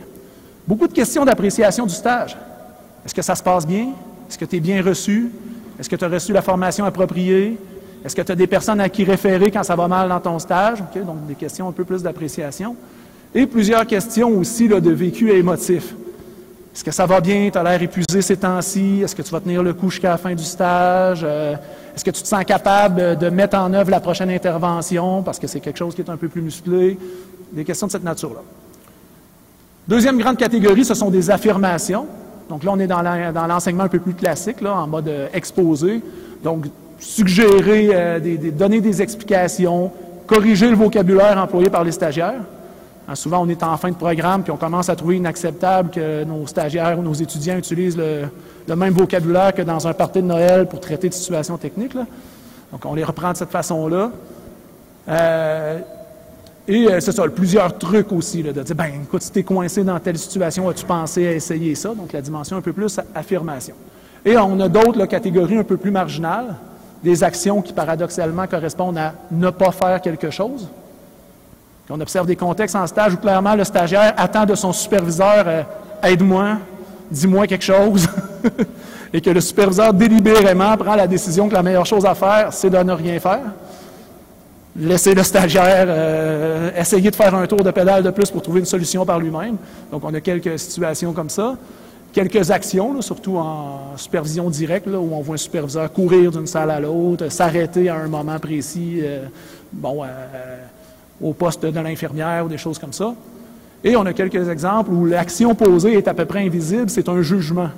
[0.67, 2.37] Beaucoup de questions d'appréciation du stage.
[3.05, 3.89] Est-ce que ça se passe bien?
[4.29, 5.33] Est-ce que tu es bien reçu?
[5.79, 7.59] Est-ce que tu as reçu la formation appropriée?
[8.05, 10.39] Est-ce que tu as des personnes à qui référer quand ça va mal dans ton
[10.39, 10.79] stage?
[10.95, 12.75] Donc, des questions un peu plus d'appréciation.
[13.35, 15.95] Et plusieurs questions aussi de vécu émotif.
[16.75, 17.51] Est-ce que ça va bien?
[17.53, 19.03] Tu as l'air épuisé ces temps-ci?
[19.03, 21.21] Est-ce que tu vas tenir le coup jusqu'à la fin du stage?
[21.25, 21.55] Euh,
[21.95, 25.23] est-ce que tu te sens capable de mettre en œuvre la prochaine intervention?
[25.23, 26.97] Parce que c'est quelque chose qui est un peu plus musclé?
[27.53, 28.41] Des questions de cette nature-là.
[29.89, 32.07] Deuxième grande catégorie, ce sont des affirmations.
[32.49, 36.01] Donc là, on est dans l'enseignement un peu plus classique, en mode euh, exposé.
[36.43, 36.67] Donc,
[37.01, 38.21] suggérer, euh,
[38.53, 39.91] donner des explications,
[40.27, 42.43] corriger le vocabulaire employé par les stagiaires.
[43.09, 46.25] Hein, souvent, on est en fin de programme, puis on commence à trouver inacceptable que
[46.25, 50.67] nos stagiaires ou nos étudiants utilisent le, même vocabulaire que dans un party de Noël
[50.69, 51.95] pour traiter de situations techniques.
[51.95, 54.13] Donc, on les reprend de cette façon-là.
[55.09, 55.79] Euh,
[56.69, 59.83] et euh, c'est ça, plusieurs trucs aussi, de dire, ben écoute, si tu es coincé
[59.83, 61.89] dans telle situation, as-tu pensé à essayer ça?
[61.95, 63.75] Donc, la dimension un peu plus affirmation.
[64.25, 66.55] Et on a d'autres catégories un peu plus marginales,
[67.03, 70.69] des actions qui paradoxalement correspondent à ne pas faire quelque chose.
[71.93, 75.63] On observe des contextes en stage où clairement le stagiaire attend de son superviseur euh,
[76.03, 76.59] Aide-moi,
[77.11, 78.09] dis-moi quelque chose.
[79.13, 82.71] et que le superviseur délibérément prend la décision que la meilleure chose à faire, c'est
[82.71, 83.41] de ne rien faire.
[84.77, 88.61] Laisser le stagiaire euh, essayer de faire un tour de pédale de plus pour trouver
[88.61, 89.57] une solution par lui-même.
[89.91, 91.57] Donc, on a quelques situations comme ça.
[92.13, 96.81] Quelques actions, surtout en supervision directe, où on voit un superviseur courir d'une salle à
[96.81, 99.01] l'autre, s'arrêter à un moment précis.
[99.03, 99.27] Euh,
[99.73, 100.03] bon,
[101.23, 103.15] au poste de l'infirmière ou des choses comme ça.
[103.85, 107.23] Et on a quelques exemples où l'action posée est à peu près invisible, c'est un
[107.23, 107.71] jugement.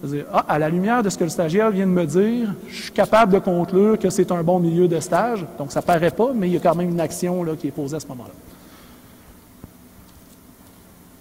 [0.00, 2.82] C'est-à-dire, ah, à la lumière de ce que le stagiaire vient de me dire, je
[2.82, 5.44] suis capable de conclure que c'est un bon milieu de stage.
[5.58, 7.70] Donc, ça ne paraît pas, mais il y a quand même une action qui est
[7.70, 8.32] posée à ce moment-là.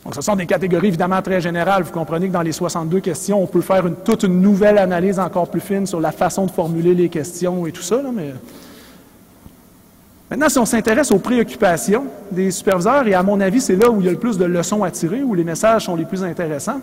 [0.04, 1.84] Donc, ce sont des catégories évidemment très générales.
[1.84, 5.20] Vous comprenez que dans les 62 questions, on peut faire une, toute une nouvelle analyse
[5.20, 8.34] encore plus fine sur la façon de formuler les questions et tout ça, mais
[10.34, 14.00] Maintenant, si on s'intéresse aux préoccupations des superviseurs, et à mon avis, c'est là où
[14.00, 16.24] il y a le plus de leçons à tirer, où les messages sont les plus
[16.24, 16.82] intéressants.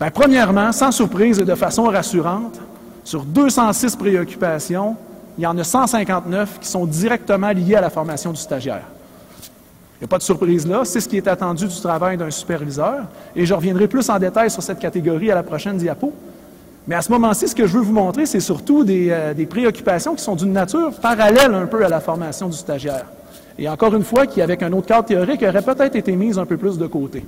[0.00, 2.58] Bien, premièrement, sans surprise et de façon rassurante,
[3.04, 4.96] sur 206 préoccupations,
[5.36, 8.84] il y en a 159 qui sont directement liées à la formation du stagiaire.
[10.04, 10.82] N'y a pas de surprise là.
[10.84, 13.04] C'est ce qui est attendu du travail d'un superviseur.
[13.34, 16.12] Et je reviendrai plus en détail sur cette catégorie à la prochaine diapo.
[16.86, 20.14] Mais à ce moment-ci, ce que je veux vous montrer, c'est surtout des, euh, préoccupations
[20.14, 23.06] qui sont d'une nature parallèle un peu à la formation du stagiaire.
[23.58, 26.44] Et encore une fois, qui, avec un autre cadre théorique, aurait peut-être été mise un
[26.44, 27.24] peu plus de côté.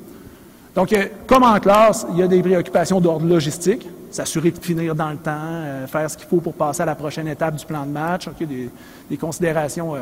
[0.75, 4.95] Donc, euh, comme en classe, il y a des préoccupations d'ordre logistique, s'assurer de finir
[4.95, 7.65] dans le temps, euh, faire ce qu'il faut pour passer à la prochaine étape du
[7.65, 8.29] plan de match,
[9.09, 9.95] des, considérations,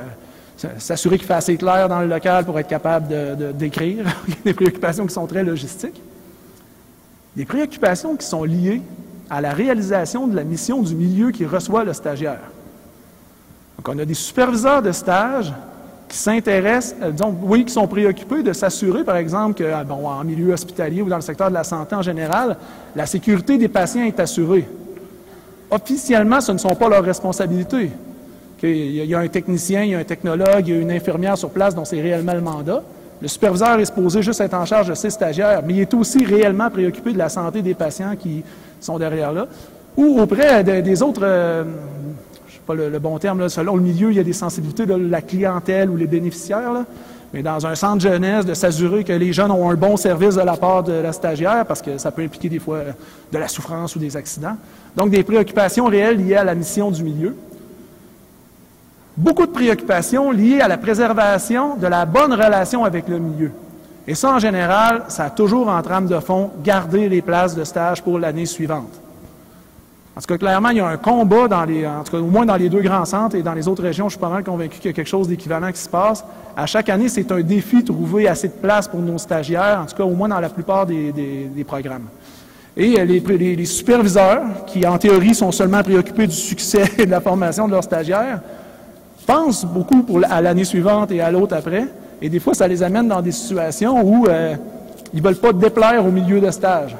[0.78, 4.04] s'assurer qu'il fait assez clair dans le local pour être capable de, d'écrire,
[4.44, 6.00] des préoccupations qui sont très logistiques.
[7.36, 8.80] Des préoccupations qui sont liées
[9.28, 12.40] à la réalisation de la mission du milieu qui reçoit le stagiaire.
[13.76, 15.52] Donc, on a des superviseurs de stage
[16.08, 20.06] qui s'intéressent, euh, donc, oui, qui sont préoccupés de s'assurer, par exemple, que, ah, bon,
[20.06, 22.56] en milieu hospitalier ou dans le secteur de la santé en général,
[22.94, 24.68] la sécurité des patients est assurée.
[25.70, 27.90] Officiellement, ce ne sont pas leurs responsabilités.
[28.66, 31.36] Il y a un technicien, il y a un technologue, il y a une infirmière
[31.36, 32.82] sur place dont c'est réellement le mandat.
[33.20, 36.24] Le superviseur est supposé juste être en charge de ses stagiaires, mais il est aussi
[36.24, 38.42] réellement préoccupé de la santé des patients qui
[38.80, 39.46] sont derrière là,
[39.96, 41.64] ou auprès des autres, euh,
[42.46, 44.86] je ne sais pas le, bon terme, selon le milieu, il y a des sensibilités
[44.86, 46.84] de la clientèle ou les bénéficiaires,
[47.32, 50.40] mais dans un centre jeunesse, de s'assurer que les jeunes ont un bon service de
[50.40, 52.80] la part de la stagiaire, parce que ça peut impliquer des fois
[53.30, 54.56] de la souffrance ou des accidents.
[54.96, 57.36] Donc, des préoccupations réelles liées à la mission du milieu.
[59.16, 63.52] Beaucoup de préoccupations liées à la préservation de la bonne relation avec le milieu.
[64.08, 67.64] Et ça, en général, ça a toujours en trame de fond garder les places de
[67.64, 69.00] stage pour l'année suivante.
[70.16, 72.26] En tout cas, clairement, il y a un combat dans les, en tout cas, au
[72.26, 74.44] moins dans les deux grands centres et dans les autres régions, je suis pas mal
[74.44, 76.24] convaincu qu'il y a quelque chose d'équivalent qui se passe.
[76.56, 79.86] À chaque année, c'est un défi de trouver assez de place pour nos stagiaires, en
[79.86, 82.06] tout cas, au moins dans la plupart des, programmes.
[82.76, 87.06] Et euh, les, les, les, superviseurs, qui en théorie sont seulement préoccupés du succès et
[87.06, 88.40] de la formation de leurs stagiaires,
[89.24, 91.86] pensent beaucoup pour, à l'année suivante et à l'autre après.
[92.22, 94.54] Et des fois, ça les amène dans des situations où euh,
[95.12, 96.96] ils ne veulent pas déplaire au milieu de stage.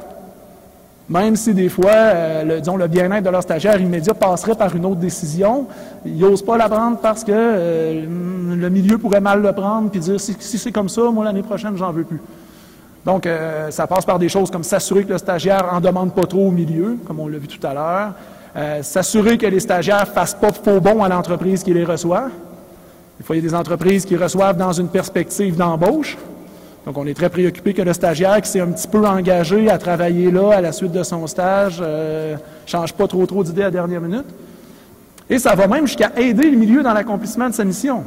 [1.09, 5.01] Même si des fois, euh, le, bien-être de leur stagiaire immédiat passerait par une autre
[5.01, 5.67] décision,
[6.05, 8.05] ils n'osent pas la prendre parce que euh,
[8.57, 11.77] le milieu pourrait mal le prendre puis dire si, c'est comme ça, moi l'année prochaine,
[11.77, 12.21] j'en veux plus.
[13.05, 13.29] Donc,
[13.69, 16.51] ça passe par des choses comme s'assurer que le stagiaire en demande pas trop au
[16.51, 18.13] milieu, comme on l'a vu tout à l'heure,
[18.57, 22.29] euh, s'assurer que les stagiaires fassent pas faux bons à l'entreprise qui les reçoit.
[23.19, 26.17] Des fois, il y des entreprises qui reçoivent dans une perspective d'embauche.
[26.87, 29.79] Donc, on est très préoccupé que le stagiaire qui s'est un petit peu engagé à
[29.79, 32.37] travailler là à la suite de son stage ne euh,
[32.67, 34.27] change pas trop trop d'idées à la dernière minute.
[35.31, 38.05] Et ça va même jusqu'à aider le milieu dans l'accomplissement de sa mission.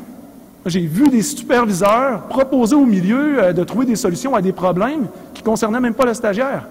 [0.65, 5.07] J'ai vu des superviseurs proposer au milieu euh, de trouver des solutions à des problèmes
[5.33, 6.67] qui ne concernaient même pas le stagiaire.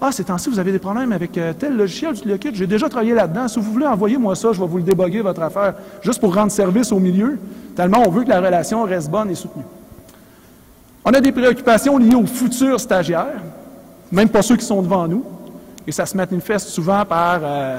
[0.00, 2.88] Ah, ces temps-ci, vous avez des problèmes avec euh, tel logiciel, tu le j'ai déjà
[2.88, 3.48] travaillé là-dedans.
[3.48, 6.52] Si vous voulez, envoyez-moi ça, je vais vous le déboguer, votre affaire, juste pour rendre
[6.52, 7.38] service au milieu,
[7.74, 9.64] tellement on veut que la relation reste bonne et soutenue.
[11.02, 13.40] On a des préoccupations liées aux futurs stagiaires,
[14.12, 15.24] même pas ceux qui sont devant nous,
[15.86, 17.78] et ça se manifeste souvent par euh,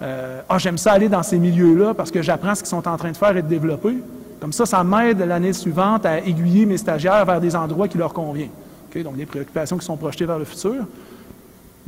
[0.00, 2.96] euh, Ah, j'aime ça aller dans ces milieux-là parce que j'apprends ce qu'ils sont en
[2.96, 3.98] train de faire et de développer.
[4.40, 8.14] Comme ça, ça m'aide l'année suivante à aiguiller mes stagiaires vers des endroits qui leur
[8.14, 8.50] conviennent.
[8.94, 10.86] Donc, des préoccupations qui sont projetées vers le futur.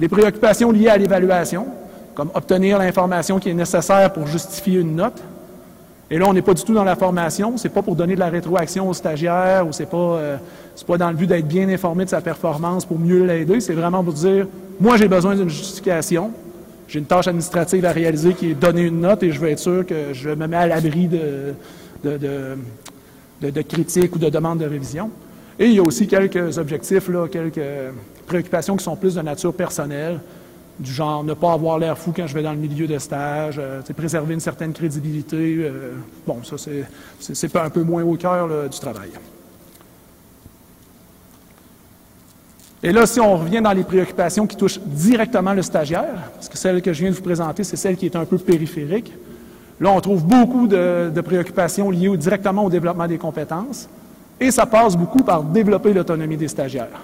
[0.01, 1.67] Les préoccupations liées à l'évaluation,
[2.15, 5.23] comme obtenir l'information qui est nécessaire pour justifier une note.
[6.11, 8.21] Et là, on n'est pas du tout dans la formation, c'est pas pour donner de
[8.21, 10.37] la rétroaction aux stagiaires ou c'est pas, euh,
[10.87, 14.03] pas dans le but d'être bien informé de sa performance pour mieux l'aider, c'est vraiment
[14.03, 14.47] pour dire,
[14.81, 16.33] moi j'ai besoin d'une justification,
[16.89, 19.61] j'ai une tâche administrative à réaliser qui est donner une note et je veux être
[19.61, 21.55] sûr que je me mets à l'abri de,
[22.03, 22.19] de,
[23.43, 25.11] de, de critiques ou de demandes de révision.
[25.61, 27.61] Et il y a aussi quelques objectifs, là, quelques
[28.31, 30.21] préoccupations qui sont plus de nature personnelle,
[30.79, 33.57] du genre ne pas avoir l'air fou quand je vais dans le milieu de stage,
[33.59, 35.57] euh, préserver une certaine crédibilité.
[35.59, 35.95] Euh,
[36.27, 36.55] bon, ça,
[37.19, 39.11] c'est un peu moins au cœur du travail.
[42.83, 46.57] Et là, si on revient dans les préoccupations qui touchent directement le stagiaire, parce que
[46.57, 49.13] celle que je viens de vous présenter, c'est celle qui est un peu périphérique,
[49.81, 53.89] là, on trouve beaucoup de, de préoccupations liées directement au développement des compétences,
[54.39, 57.03] et ça passe beaucoup par développer l'autonomie des stagiaires.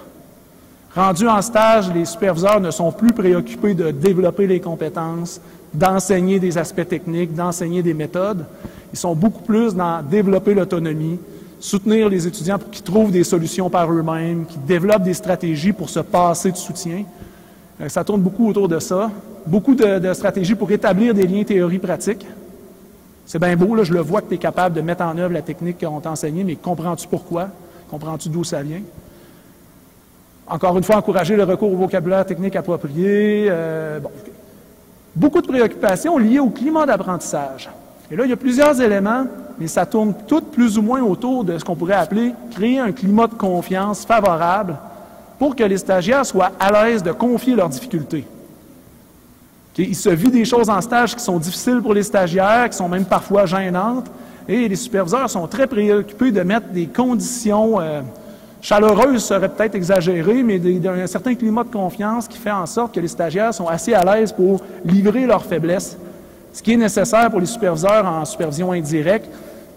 [0.97, 5.39] Rendus en stage, les superviseurs ne sont plus préoccupés de développer les compétences,
[5.71, 8.43] d'enseigner des aspects techniques, d'enseigner des méthodes.
[8.91, 11.19] Ils sont beaucoup plus dans développer l'autonomie,
[11.59, 15.87] soutenir les étudiants pour qu'ils trouvent des solutions par eux-mêmes, qu'ils développent des stratégies pour
[15.87, 17.03] se passer de soutien.
[17.79, 19.11] Euh, ça tourne beaucoup autour de ça.
[19.45, 22.25] Beaucoup de, stratégies pour établir des liens théorie-pratique.
[23.23, 25.35] C'est bien beau, là, je le vois que tu es capable de mettre en œuvre
[25.35, 27.49] la technique qu'on t'a enseignée, mais comprends-tu pourquoi?
[27.87, 28.81] Comprends-tu d'où ça vient?
[30.49, 33.47] Encore une fois, encourager le recours au vocabulaire technique approprié.
[33.49, 34.11] Euh, bon.
[35.15, 37.69] Beaucoup de préoccupations liées au climat d'apprentissage.
[38.09, 39.25] Et là, il y a plusieurs éléments,
[39.59, 42.91] mais ça tourne tout plus ou moins autour de ce qu'on pourrait appeler créer un
[42.91, 44.77] climat de confiance favorable
[45.37, 48.25] pour que les stagiaires soient à l'aise de confier leurs difficultés.
[49.77, 52.89] Il se vit des choses en stage qui sont difficiles pour les stagiaires, qui sont
[52.89, 54.09] même parfois gênantes,
[54.47, 58.01] et les superviseurs sont très préoccupés de mettre des conditions euh,
[58.67, 62.99] chaleureuses, serait peut-être exagéré, mais d'un certain climat de confiance qui fait en sorte que
[62.99, 65.97] les stagiaires sont assez à l'aise pour livrer leurs faiblesses,
[66.51, 69.29] ce qui est nécessaire pour les superviseurs en supervision indirecte.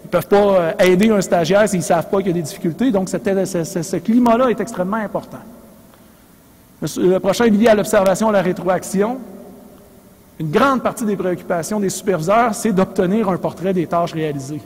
[0.03, 2.33] Ils ne peuvent pas euh, aider un stagiaire s'ils ne savent pas qu'il y a
[2.33, 5.39] des difficultés, donc ce climat-là est extrêmement important.
[6.81, 9.19] Le prochain est lié à l'observation, à la rétroaction.
[10.37, 14.61] Une grande partie des préoccupations des superviseurs, c'est d'obtenir un portrait des tâches réalisées.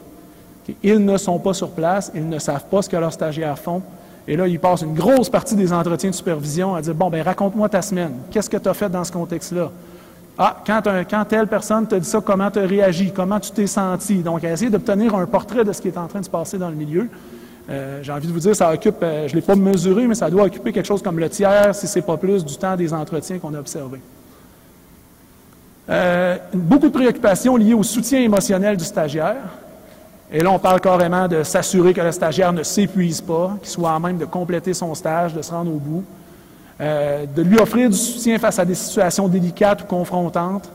[0.82, 3.84] Ils ne sont pas sur place, ils ne savent pas ce que leurs stagiaires font.
[4.28, 7.22] Et là, ils passent une grosse partie des entretiens de supervision à dire Bon, ben
[7.22, 8.14] raconte-moi ta semaine.
[8.32, 9.72] Qu'est-ce que tu as fait dans ce contexte-là?
[10.38, 13.12] Ah, quand, quand, telle personne te dit ça, comment tu as réagi?
[13.16, 14.16] Comment tu t'es senti?
[14.16, 16.70] Donc, essayer d'obtenir un portrait de ce qui est en train de se passer dans
[16.70, 17.10] le milieu.
[17.70, 20.16] Euh, j'ai envie de vous dire, ça occupe, euh, je ne l'ai pas mesuré, mais
[20.16, 22.76] ça doit occuper quelque chose comme le tiers, si ce n'est pas plus, du temps
[22.76, 24.02] des entretiens qu'on a observés.
[25.90, 29.38] Euh, beaucoup de préoccupations liées au soutien émotionnel du stagiaire.
[30.32, 33.92] Et là, on parle carrément de s'assurer que le stagiaire ne s'épuise pas, qu'il soit
[33.92, 36.04] en même de compléter son stage, de se rendre au bout,
[36.80, 40.70] de lui offrir du soutien face à des situations délicates ou confrontantes,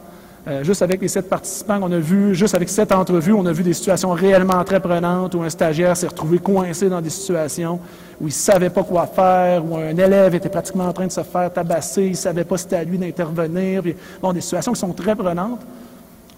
[0.48, 3.52] euh, juste avec les sept participants qu'on a vus, juste avec sept entrevues, on a
[3.52, 7.78] vu des situations réellement très prenantes où un stagiaire s'est retrouvé coincé dans des situations
[8.18, 11.12] où il ne savait pas quoi faire, où un élève était pratiquement en train de
[11.12, 13.82] se faire tabasser, il ne savait pas si c'était à lui d'intervenir.
[14.22, 15.60] Bon, des situations qui sont très prenantes.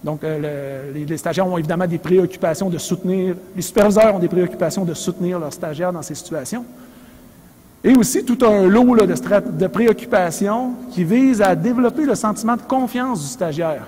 [0.03, 4.83] Donc, euh, les, stagiaires ont évidemment des préoccupations de soutenir, les superviseurs ont des préoccupations
[4.83, 6.65] de soutenir leurs stagiaires dans ces situations.
[7.85, 12.61] Et aussi tout un lot de, de préoccupations qui vise à développer le sentiment de
[12.61, 13.85] confiance du stagiaire.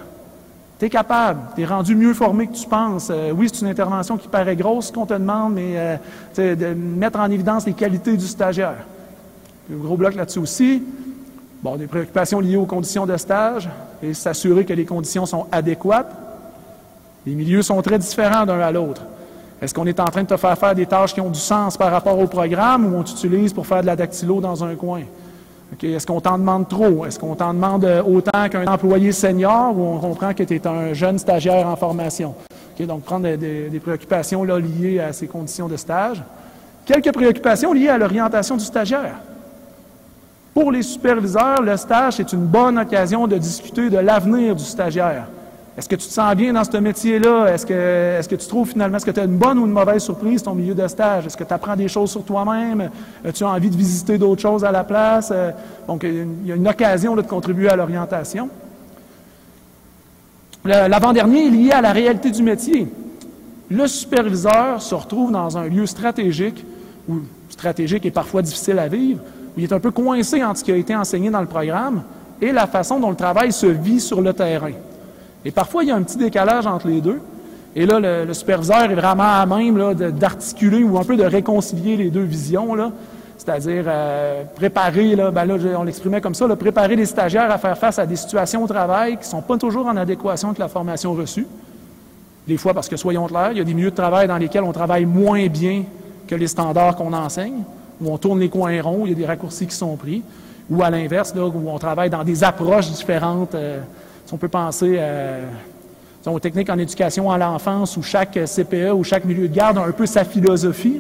[0.80, 3.10] Tu es capable, tu es rendu mieux formé que tu penses.
[3.10, 5.99] Euh, oui, c'est une intervention qui paraît grosse, qu'on te demande, mais
[6.38, 8.86] euh, de mettre en évidence les qualités du stagiaire.
[9.71, 10.84] Un gros bloc là-dessus aussi.
[11.65, 13.67] Bon, des préoccupations liées aux conditions de stage
[14.04, 16.15] et s'assurer que les conditions sont adéquates.
[17.25, 19.01] Les milieux sont très différents d'un à l'autre.
[19.60, 21.75] Est-ce qu'on est en train de te faire faire des tâches qui ont du sens
[21.75, 25.01] par rapport au programme ou on t'utilise pour faire de la dactylo dans un coin?
[25.82, 27.04] Est-ce qu'on t'en demande trop?
[27.04, 30.67] Est-ce qu'on t'en demande euh, autant qu'un employé senior ou on comprend que tu es
[30.67, 32.36] un jeune stagiaire en formation?
[32.82, 36.21] donc, prendre des, préoccupations liées à ces conditions de stage.
[36.86, 39.15] Quelques préoccupations liées à l'orientation du stagiaire.
[40.56, 45.28] Pour les superviseurs, le stage est une bonne occasion de discuter de l'avenir du stagiaire.
[45.78, 47.54] Est-ce que tu te sens bien dans ce métier-là?
[47.54, 49.74] Est-ce que, est que tu trouves finalement, est-ce que tu as une bonne ou une
[49.74, 51.26] mauvaise surprise ton milieu de stage?
[51.26, 52.89] Est-ce que tu apprends des choses sur toi-même?
[53.26, 55.30] As-tu envie de visiter d'autres choses à la place?
[55.36, 55.52] Euh,
[55.89, 58.48] donc, il y a une occasion de contribuer à l'orientation.
[60.63, 62.88] L'avant-dernier est lié à la réalité du métier.
[63.70, 66.65] Le superviseur se retrouve dans un lieu stratégique,
[67.10, 67.15] ou
[67.50, 69.20] stratégique et parfois difficile à vivre,
[69.56, 72.04] où il est un peu coincé entre ce qui a été enseigné dans le programme
[72.41, 74.72] et la façon dont le travail se vit sur le terrain.
[75.44, 77.22] Et parfois, il y a un petit décalage entre les deux.
[77.76, 82.10] Et là, le, superviseur est vraiment à même d'articuler ou un peu de réconcilier les
[82.10, 82.76] deux visions.
[83.38, 87.78] C'est-à-dire euh, préparer, là, ben là, on l'exprimait comme ça, préparer les stagiaires à faire
[87.78, 90.70] face à des situations au travail qui ne sont pas toujours en adéquation avec la
[90.70, 91.46] formation reçue.
[92.48, 94.63] Des fois, parce que soyons clairs, il y a des milieux de travail dans lesquels
[94.63, 95.84] on travaille moins bien
[96.28, 97.63] que les standards qu'on enseigne,
[98.02, 100.22] où on tourne les coins ronds, il y a des raccourcis qui sont pris,
[100.70, 103.56] ou à l'inverse, où on travaille dans des approches différentes.
[103.56, 103.80] Euh,
[104.26, 105.00] si on peut penser
[106.32, 109.82] aux techniques en éducation à l'enfance où chaque CPE ou chaque milieu de garde a
[109.84, 111.00] un peu sa philosophie,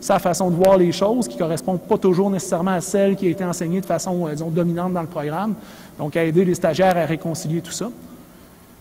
[0.00, 3.26] sa façon de voir les choses qui ne correspond pas toujours nécessairement à celle qui
[3.26, 5.54] a été enseignée de façon, euh, dominante dans le programme.
[5.98, 7.90] Donc, à aider les stagiaires à réconcilier tout ça.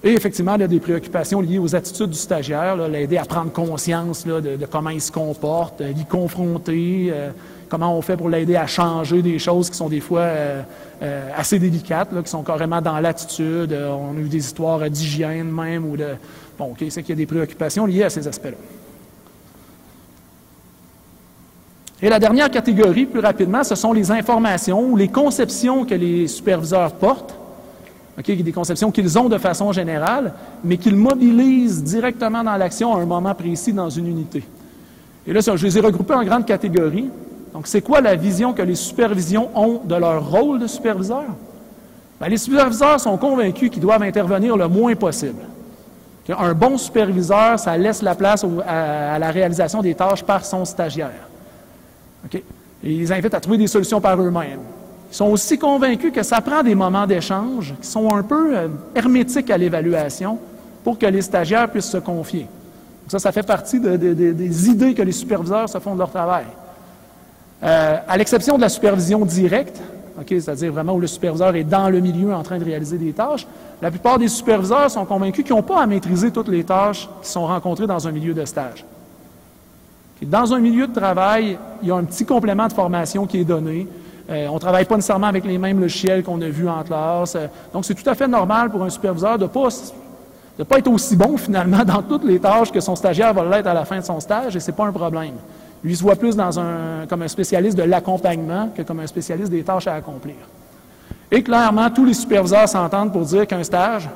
[0.03, 3.51] Et effectivement, il y a des préoccupations liées aux attitudes du stagiaire, l'aider à prendre
[3.51, 7.29] conscience de, comment il se comporte, l'y confronter, euh,
[7.75, 10.61] comment on fait pour l'aider à changer des choses qui sont des fois euh,
[11.03, 13.73] euh, assez délicates, qui sont carrément dans l'attitude.
[13.73, 16.07] Euh, on a eu des histoires d'hygiène même ou de...
[16.57, 18.55] Bon, OK, c'est qu'il y a des préoccupations liées à ces aspects-là.
[22.01, 26.29] Et la dernière catégorie, plus rapidement, ce sont les informations ou les conceptions que les
[26.29, 27.35] superviseurs portent.
[28.17, 30.31] OK, des conceptions qu'ils ont de façon générale,
[30.63, 34.45] mais qu'ils mobilisent directement dans l'action à un moment précis dans une unité.
[35.27, 37.09] Et là, je les ai regroupés en grandes catégories.
[37.55, 41.23] Donc, c'est quoi la vision que les supervisions ont de leur rôle de superviseur?
[42.19, 45.41] Ben, les superviseurs sont convaincus qu'ils doivent intervenir le moins possible.
[46.37, 51.29] Un bon superviseur, ça laisse la place à, la réalisation des tâches par son stagiaire.
[52.83, 54.59] Ils invitent à trouver des solutions par eux-mêmes.
[55.09, 58.67] Ils sont aussi convaincus que ça prend des moments d'échange qui sont un peu euh,
[58.93, 60.39] hermétiques à l'évaluation
[60.83, 62.47] pour que les stagiaires puissent se confier.
[63.07, 66.43] ça, ça fait partie des idées que les superviseurs se font de leur travail.
[67.65, 69.81] Euh, à l'exception de la supervision directe,
[70.27, 73.47] c'est-à-dire vraiment où le superviseur est dans le milieu en train de réaliser des tâches,
[73.81, 77.29] la plupart des superviseurs sont convaincus qu'ils n'ont pas à maîtriser toutes les tâches qui
[77.29, 78.85] sont rencontrées dans un milieu de stage.
[80.21, 83.45] Dans un milieu de travail, il y a un petit complément de formation qui est
[83.45, 83.87] donné.
[84.29, 87.35] Euh, on ne travaille pas nécessairement avec les mêmes logiciels qu'on a vus en classe.
[87.35, 89.67] Euh, donc, c'est tout à fait normal pour un superviseur de ne pas,
[90.67, 93.73] pas être aussi bon, finalement, dans toutes les tâches que son stagiaire va l'être à
[93.73, 95.33] la fin de son stage, et ce n'est pas un problème.
[95.85, 96.35] Lui se voit plus
[97.07, 100.33] comme un spécialiste de l'accompagnement que comme un spécialiste des tâches à accomplir.
[101.29, 104.09] Et clairement, tous les superviseurs s'entendent pour dire qu'un stage,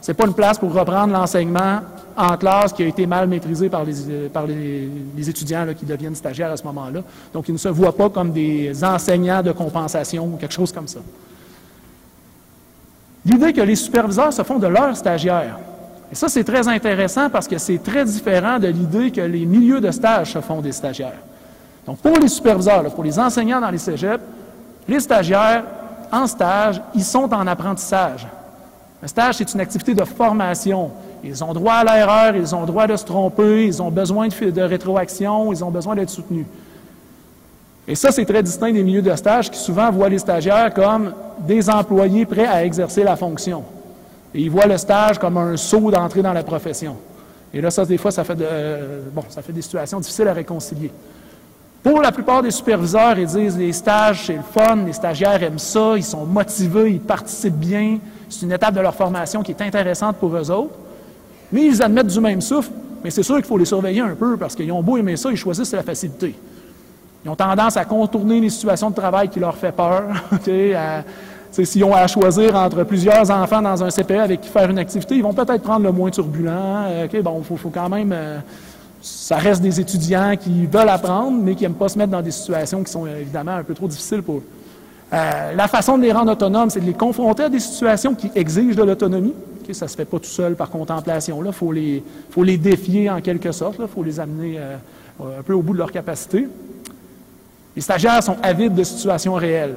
[0.00, 1.80] ce n'est pas une place pour reprendre l'enseignement
[2.16, 6.52] en classe qui a été mal maîtrisé par les, par les, étudiants qui deviennent stagiaires
[6.52, 7.02] à ce moment-là.
[7.34, 10.88] Donc, ils ne se voient pas comme des enseignants de compensation ou quelque chose comme
[10.88, 11.00] ça.
[13.26, 15.58] L'idée que les superviseurs se font de leurs stagiaires,
[16.12, 19.80] et ça, c'est très intéressant parce que c'est très différent de l'idée que les milieux
[19.80, 21.20] de stage se font des stagiaires.
[21.86, 24.22] Donc, pour les superviseurs, pour les enseignants dans les cégeps,
[24.88, 25.62] les stagiaires,
[26.10, 28.26] en stage, ils sont en apprentissage.
[29.02, 30.90] Un stage, c'est une activité de formation.
[31.22, 34.50] Ils ont droit à l'erreur, ils ont droit de se tromper, ils ont besoin de,
[34.50, 36.46] de rétroaction, ils ont besoin d'être soutenus.
[37.86, 41.14] Et ça, c'est très distinct des milieux de stage qui souvent voient les stagiaires comme
[41.38, 43.64] des employés prêts à exercer la fonction.
[44.34, 46.96] Et ils voient le stage comme un saut d'entrée dans la profession.
[47.52, 50.90] Et là, ça, des fois, ça fait, euh, ça fait des situations difficiles à réconcilier.
[51.82, 55.58] Pour la plupart des superviseurs, ils disent les stages, c'est le fun, les stagiaires aiment
[55.58, 59.62] ça, ils sont motivés, ils participent bien, c'est une étape de leur formation qui est
[59.62, 60.74] intéressante pour eux autres.
[61.50, 62.70] Mais ils admettent du même souffle,
[63.02, 65.30] mais c'est sûr qu'il faut les surveiller un peu parce qu'ils ont beau aimer ça,
[65.30, 66.34] ils choisissent la facilité.
[67.24, 70.04] Ils ont tendance à contourner les situations de travail qui leur font peur.
[71.50, 75.16] S'ils ont à choisir entre plusieurs enfants dans un CPE avec qui faire une activité,
[75.16, 76.50] ils vont peut-être prendre le moins turbulent.
[76.50, 78.12] Euh, bon, il faut, quand même.
[78.12, 78.38] Euh,
[79.02, 82.30] ça reste des étudiants qui veulent apprendre, mais qui n'aiment pas se mettre dans des
[82.30, 84.44] situations qui sont évidemment un peu trop difficiles pour eux.
[85.12, 88.30] Euh, la façon de les rendre autonomes, c'est de les confronter à des situations qui
[88.34, 89.34] exigent de l'autonomie.
[89.72, 91.42] ça ne se fait pas tout seul par contemplation.
[91.44, 93.76] Il faut les, défier en quelque sorte.
[93.80, 94.76] Il faut les amener euh,
[95.40, 96.46] un peu au bout de leur capacité.
[97.74, 99.76] Les stagiaires sont avides de situations réelles.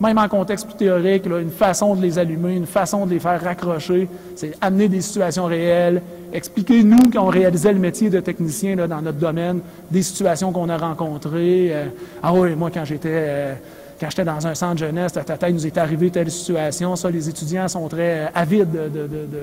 [0.00, 3.42] Même en contexte plus théorique, une façon de les allumer, une façon de les faire
[3.42, 8.76] raccrocher, c'est amener des situations réelles, expliquer, nous, quand on réalisait le métier de technicien
[8.76, 9.60] dans notre domaine,
[9.90, 11.70] des situations qu'on a rencontrées.
[11.72, 11.86] Euh,
[12.22, 13.56] ah oui, moi, quand j'étais
[13.98, 16.96] quand j'étais dans un centre jeunesse, tata, il nous est arrivé telle situation.
[16.96, 18.68] Ça, les étudiants sont très euh, avides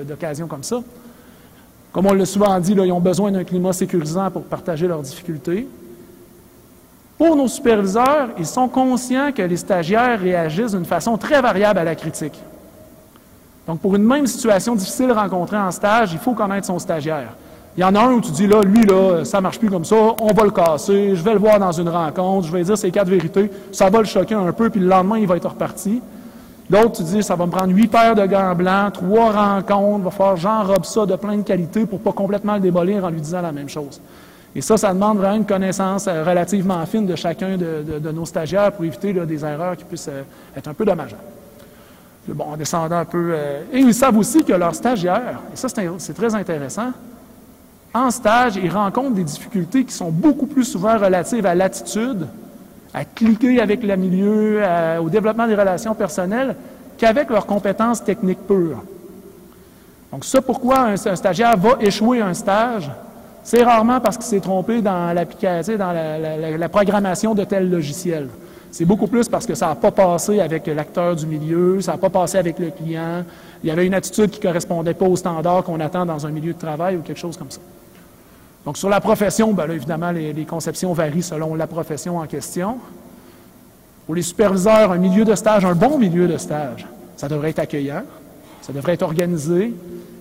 [0.06, 0.80] d'occasions comme ça.
[1.92, 5.66] Comme on l'a souvent dit, ils ont besoin d'un climat sécurisant pour partager leurs difficultés.
[7.16, 11.84] Pour nos superviseurs, ils sont conscients que les stagiaires réagissent d'une façon très variable à
[11.84, 12.38] la critique.
[13.66, 17.30] Donc, pour une même situation difficile rencontrée en stage, il faut connaître son stagiaire.
[17.76, 19.84] Il y en a un où tu dis, là, lui, là, ça marche plus comme
[19.84, 22.78] ça, on va le casser, je vais le voir dans une rencontre, je vais dire
[22.78, 25.48] ces quatre vérités, ça va le choquer un peu, puis le lendemain, il va être
[25.48, 26.00] reparti.
[26.70, 30.10] L'autre, tu dis, ça va me prendre huit paires de gants blancs, trois rencontres, va
[30.10, 33.42] falloir j'enrobe ça de plein de qualités pour pas complètement le démolir en lui disant
[33.42, 34.00] la même chose.
[34.54, 38.70] Et ça, ça demande vraiment une connaissance euh, relativement fine de chacun de, nos stagiaires
[38.72, 40.22] pour éviter des erreurs qui puissent euh,
[40.56, 41.22] être un peu dommageables.
[42.28, 43.32] Bon, en descendant un peu.
[43.34, 46.92] Euh, et ils savent aussi que leurs stagiaires, et ça c'est très intéressant,
[47.92, 52.26] en stage, ils rencontrent des difficultés qui sont beaucoup plus souvent relatives à l'attitude,
[52.92, 54.62] à cliquer avec le milieu,
[55.00, 56.56] au développement des relations personnelles,
[56.96, 58.82] qu'avec leurs compétences techniques pures.
[60.10, 62.90] Donc, ça, pourquoi un, stagiaire va échouer un stage,
[63.44, 68.28] c'est rarement parce qu'il s'est trompé dans l'application, dans la, programmation de tel logiciel.
[68.70, 71.98] C'est beaucoup plus parce que ça n'a pas passé avec l'acteur du milieu, ça n'a
[71.98, 73.22] pas passé avec le client,
[73.62, 76.30] il y avait une attitude qui ne correspondait pas aux standards qu'on attend dans un
[76.30, 77.60] milieu de travail ou quelque chose comme ça.
[78.64, 82.78] Donc, sur la profession, bien évidemment, les, conceptions varient selon la profession en question.
[84.06, 86.86] Pour les superviseurs, un milieu de stage, un bon milieu de stage,
[87.16, 88.02] ça devrait être accueillant,
[88.62, 89.74] ça devrait être organisé,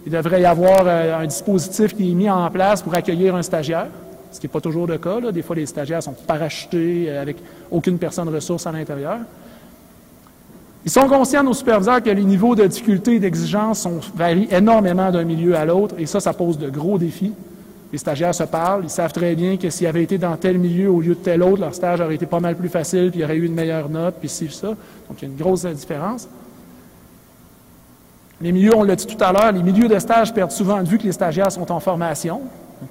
[0.06, 3.42] il devrait y avoir euh, un dispositif qui est mis en place pour accueillir un
[3.42, 3.88] stagiaire,
[4.32, 5.20] ce qui n'est pas toujours le cas.
[5.32, 7.38] Des fois, les stagiaires sont parachutés euh, avec
[7.72, 9.20] aucune personne ressource à l'intérieur.
[10.86, 15.24] Ils sont conscients, nos superviseurs, que les niveaux de difficulté et d'exigence varient énormément d'un
[15.24, 17.32] milieu à l'autre, et ça, ça pose de gros défis.
[17.94, 20.90] Les stagiaires se parlent, ils savent très bien que s'ils avaient été dans tel milieu
[20.90, 23.22] au lieu de tel autre, leur stage aurait été pas mal plus facile, puis il
[23.22, 24.70] y aurait eu une meilleure note, puis ci, ça.
[24.70, 26.28] Donc, il y a une grosse différence.
[28.42, 30.88] Les milieux, on l'a dit tout à l'heure, les milieux de stage perdent souvent de
[30.88, 32.42] vue que les stagiaires sont en formation.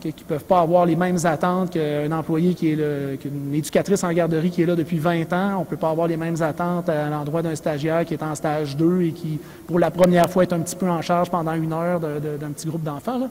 [0.01, 4.13] qui ne peuvent pas avoir les mêmes attentes qu'un employé qui est qu'une éducatrice en
[4.13, 5.57] garderie qui est là depuis 20 ans.
[5.57, 8.35] On ne peut pas avoir les mêmes attentes à l'endroit d'un stagiaire qui est en
[8.35, 11.53] stage 2 et qui, pour la première fois, est un petit peu en charge pendant
[11.53, 13.29] une heure d'un petit groupe d'enfants.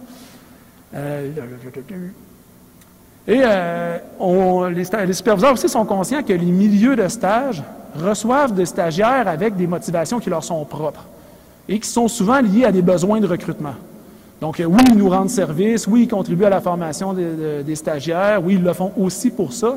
[0.93, 1.31] Euh,
[3.27, 7.63] et euh, les, superviseurs aussi sont conscients que les milieux de stage
[7.95, 11.05] reçoivent des stagiaires avec des motivations qui leur sont propres
[11.67, 13.75] et qui sont souvent liées à des besoins de recrutement.
[14.41, 18.41] Donc, euh, oui, ils nous rendent service, oui, ils contribuent à la formation des, stagiaires,
[18.43, 19.75] oui, ils le font aussi pour ça,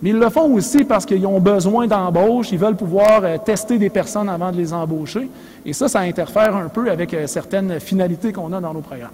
[0.00, 3.78] mais ils le font aussi parce qu'ils ont besoin d'embauche, ils veulent pouvoir euh, tester
[3.78, 5.28] des personnes avant de les embaucher,
[5.66, 9.10] et ça, ça interfère un peu avec euh, certaines finalités qu'on a dans nos programmes.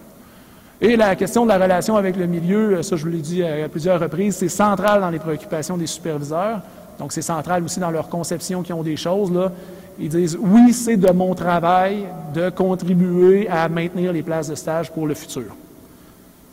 [0.78, 3.66] Et la question de la relation avec le milieu, ça, je vous l'ai dit à
[3.70, 6.60] plusieurs reprises, c'est central dans les préoccupations des superviseurs.
[6.98, 9.32] Donc, c'est central aussi dans leur conception qui ont des choses.
[9.32, 9.52] Là.
[9.98, 14.90] Ils disent oui, c'est de mon travail de contribuer à maintenir les places de stage
[14.92, 15.54] pour le futur.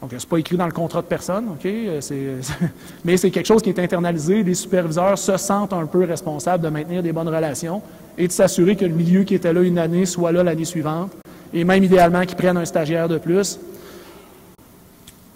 [0.01, 1.65] Donc, ce n'est pas écrit dans le contrat de personne, OK?
[3.05, 4.43] mais c'est quelque chose qui est internalisé.
[4.43, 7.81] Les superviseurs se sentent un peu responsables de maintenir des bonnes relations
[8.17, 11.11] et de s'assurer que le milieu qui était là une année soit là l'année suivante.
[11.53, 13.59] Et même idéalement qu'ils prennent un stagiaire de plus.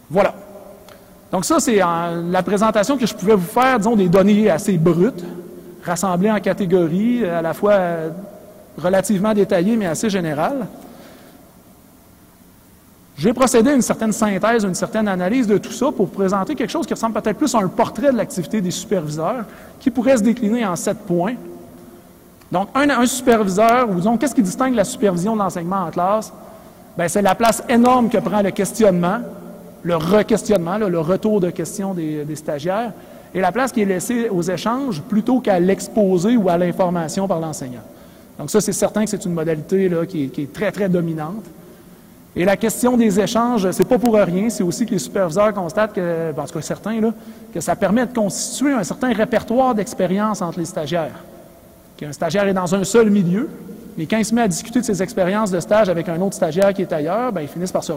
[0.10, 0.36] Voilà.
[1.32, 5.24] Donc ça, c'est la présentation que je pouvais vous faire, disons, des données assez brutes,
[5.88, 8.10] rassemblées en catégories, à la fois euh,
[8.78, 10.68] relativement détaillées, mais assez générales.
[13.18, 16.70] J'ai procédé à une certaine synthèse, une certaine analyse de tout ça pour présenter quelque
[16.70, 19.46] chose qui ressemble peut-être plus à un portrait de l'activité des superviseurs,
[19.80, 21.36] qui pourrait se décliner en sept points.
[22.52, 26.32] Donc, un, superviseur, ou disons, qu'est-ce qui distingue la supervision de l'enseignement en classe?
[26.98, 29.20] Bien, c'est la place énorme que prend le questionnement,
[29.84, 32.94] le re-questionnement, le retour de questions des, stagiaires,
[33.38, 37.40] et la place qui est laissée aux échanges plutôt qu'à l'exposé ou à l'information par
[37.40, 37.84] l'enseignant.
[38.40, 41.46] Donc ça, c'est certain que c'est une modalité qui, est, très, très dominante.
[42.36, 45.94] Et la question des échanges, c'est pas pour rien, c'est aussi que les superviseurs constatent
[45.94, 47.00] que, ben, en tout cas certains,
[47.54, 51.20] que ça permet de constituer un certain répertoire d'expériences entre les stagiaires.
[51.96, 53.50] Qu'un stagiaire est dans un seul milieu,
[53.98, 56.36] mais quand il se met à discuter de ses expériences de stage avec un autre
[56.36, 57.94] stagiaire qui est ailleurs, ben, ils finissent par se,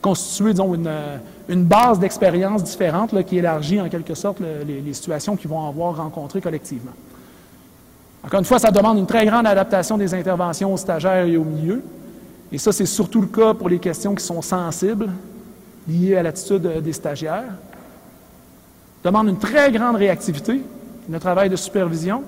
[0.00, 5.68] constituer, disons, une, base d'expériences différentes qui élargit en quelque sorte les, situations qu'ils vont
[5.68, 6.92] avoir rencontrées collectivement.
[8.24, 11.44] Encore une fois, ça demande une très grande adaptation des interventions aux stagiaires et au
[11.44, 11.82] milieu.
[12.50, 15.10] Et ça, c'est surtout le cas pour les questions qui sont sensibles,
[15.86, 17.52] liées à l'attitude des stagiaires.
[19.04, 20.62] Demande une très grande réactivité,
[21.08, 22.24] le travail de supervision,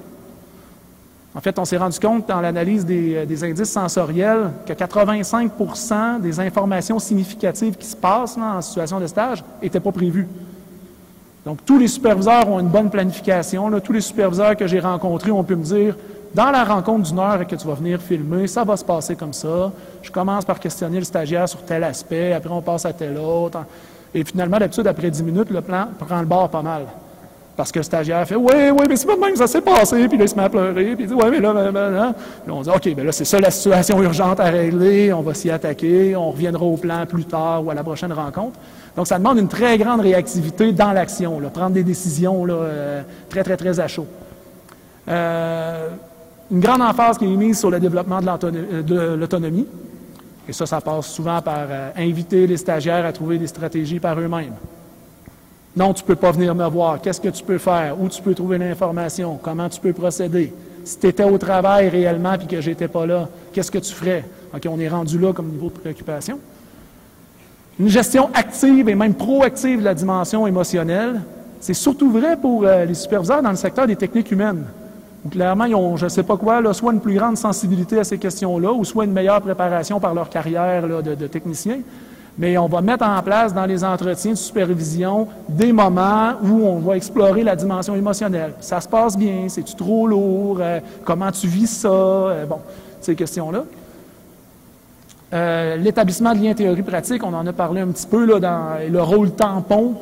[1.35, 6.41] en fait, on s'est rendu compte dans l'analyse euh, des, indices sensoriels que 85% des
[6.41, 10.26] informations significatives qui se passent en situation de stage n'étaient pas prévues.
[11.45, 13.70] Donc, tous les superviseurs ont une bonne planification.
[13.81, 15.97] Tous les superviseurs que j'ai rencontrés ont pu me dire
[16.35, 19.33] dans la rencontre d'une heure que tu vas venir filmer, ça va se passer comme
[19.33, 19.72] ça.
[20.03, 23.61] Je commence par questionner le stagiaire sur tel aspect, après on passe à tel autre.
[24.12, 26.87] Et finalement, d'habitude, après 10 minutes, le plan prend le bord pas mal.
[27.57, 30.09] Parce que le stagiaire fait Oui, oui, mais c'est pas de même, ça s'est passé.
[30.09, 30.94] Puis là, il se met à pleurer.
[30.94, 32.14] Puis il dit Oui, mais là, ben, ben, là.
[32.44, 35.12] Puis on dit OK, ben là, c'est ça la situation urgente à régler.
[35.12, 36.16] On va s'y attaquer.
[36.16, 38.59] On reviendra au plan plus tard ou à la prochaine rencontre.
[38.96, 43.57] Donc, ça demande une très grande réactivité dans l'action, prendre des décisions euh, très, très,
[43.57, 44.07] très à chaud.
[45.09, 45.88] Euh,
[46.51, 49.66] une grande emphase qui est mise sur le développement de l'autonomie.
[50.48, 54.18] Et ça, ça passe souvent par euh, inviter les stagiaires à trouver des stratégies par
[54.18, 54.55] eux-mêmes.
[55.77, 57.01] Non, tu ne peux pas venir me voir.
[57.01, 58.01] Qu'est-ce que tu peux faire?
[58.01, 59.39] Où tu peux trouver l'information?
[59.41, 60.53] Comment tu peux procéder?
[60.85, 63.93] Si tu étais au travail réellement et que je n'étais pas là, qu'est-ce que tu
[63.93, 64.25] ferais?
[64.55, 66.41] OK, on est rendu là comme niveau de préoccupation.
[67.79, 71.21] Une gestion active et même proactive de la dimension émotionnelle,
[71.61, 74.64] c'est surtout vrai pour euh, les superviseurs dans le secteur des techniques humaines.
[75.31, 78.18] clairement, ils ont, je ne sais pas quoi, soit une plus grande sensibilité à ces
[78.18, 81.79] questions-là, ou soit une meilleure préparation par leur carrière de, de technicien
[82.41, 86.78] mais on va mettre en place dans les entretiens de supervision des moments où on
[86.78, 88.55] va explorer la dimension émotionnelle.
[88.61, 92.61] Ça se passe bien, c'est-tu trop lourd, euh, comment tu vis ça, euh, bon,
[93.03, 93.64] ces questions-là.
[95.34, 99.03] Euh, l'établissement de liens théorie-pratique, on en a parlé un petit peu là, dans le
[99.03, 99.97] rôle tampon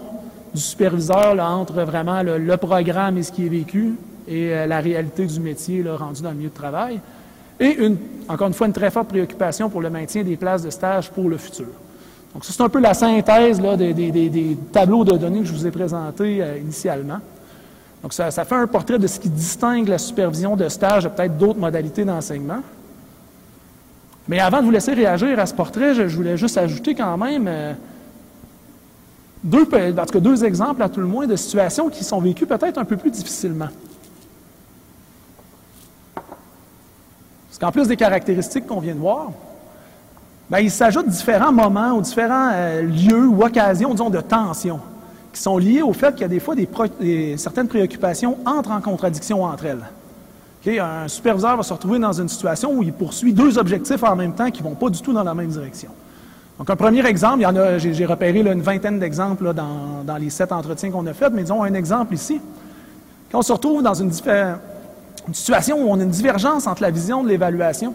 [0.54, 3.96] du superviseur entre vraiment le, programme et ce qui est vécu
[4.28, 7.00] et la réalité du métier rendu dans le milieu de travail.
[7.58, 7.76] Et
[8.28, 11.28] encore une fois, une très forte préoccupation pour le maintien des places de stage pour
[11.28, 11.66] le futur.
[12.38, 16.40] Donc, c'est un peu la synthèse des, tableaux de données que je vous ai présentés
[16.40, 17.18] euh, initialement.
[18.00, 21.36] Donc, ça, fait un portrait de ce qui distingue la supervision de stage de peut-être
[21.36, 22.60] d'autres modalités d'enseignement.
[24.28, 27.48] Mais avant de vous laisser réagir à ce portrait, je, voulais juste ajouter quand même
[27.48, 27.72] euh,
[29.42, 32.46] deux, en tout cas deux exemples à tout le moins de situations qui sont vécues
[32.46, 33.70] peut-être un peu plus difficilement.
[37.48, 39.32] Parce qu'en plus des caractéristiques qu'on vient de voir,
[40.50, 44.80] ben, il s'ajoute différents moments ou différents euh, lieux ou occasions, disons, de tension,
[45.32, 46.54] qui sont liés au fait qu'il y a des fois
[47.36, 49.84] certaines préoccupations entrent en contradiction entre elles.
[50.80, 54.34] Un superviseur va se retrouver dans une situation où il poursuit deux objectifs en même
[54.34, 55.90] temps qui ne vont pas du tout dans la même direction.
[56.58, 57.42] Donc, un premier exemple,
[57.78, 61.62] j'ai, repéré une vingtaine d'exemples dans, dans, les sept entretiens qu'on a faits, mais disons
[61.62, 62.40] un exemple ici.
[63.30, 66.90] Quand on se retrouve dans une, une situation où on a une divergence entre la
[66.90, 67.94] vision de l'évaluation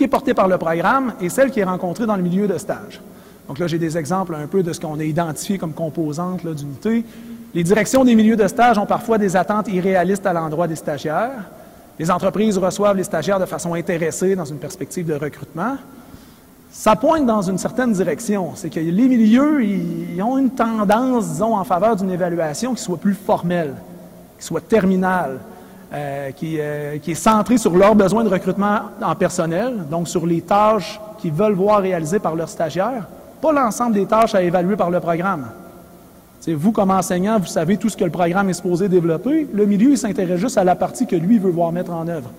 [0.00, 2.56] qui est portée par le programme et celle qui est rencontrée dans le milieu de
[2.56, 3.02] stage.
[3.46, 7.04] Donc là, j'ai des exemples un peu de ce qu'on a identifié comme composantes d'unité.
[7.52, 11.44] Les directions des milieux de stage ont parfois des attentes irréalistes à l'endroit des stagiaires.
[11.98, 15.76] Les entreprises reçoivent les stagiaires de façon intéressée dans une perspective de recrutement.
[16.72, 18.52] Ça pointe dans une certaine direction.
[18.54, 22.96] C'est que les milieux, ils ont une tendance, disons, en faveur d'une évaluation qui soit
[22.96, 23.74] plus formelle,
[24.38, 25.40] qui soit terminale,
[25.92, 30.24] euh, qui, euh, qui, est centrée sur leurs besoins de recrutement en personnel, donc sur
[30.24, 33.08] les tâches qu'ils veulent voir réalisées par leurs stagiaires,
[33.40, 35.46] pas l'ensemble des tâches à évaluer par le programme.
[36.46, 39.48] Vous, comme enseignant, vous savez tout ce que le programme est supposé développer.
[39.52, 42.30] Le milieu, il s'intéresse juste à la partie que lui veut voir mettre en œuvre.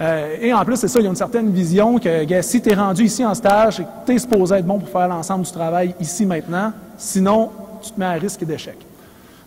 [0.00, 2.70] Euh, et en plus, c'est ça, il y a une certaine vision que si tu
[2.70, 5.94] es rendu ici en stage, tu es supposé être bon pour faire l'ensemble du travail
[6.00, 7.50] ici maintenant, sinon
[7.82, 8.87] tu te mets à risque d'échec.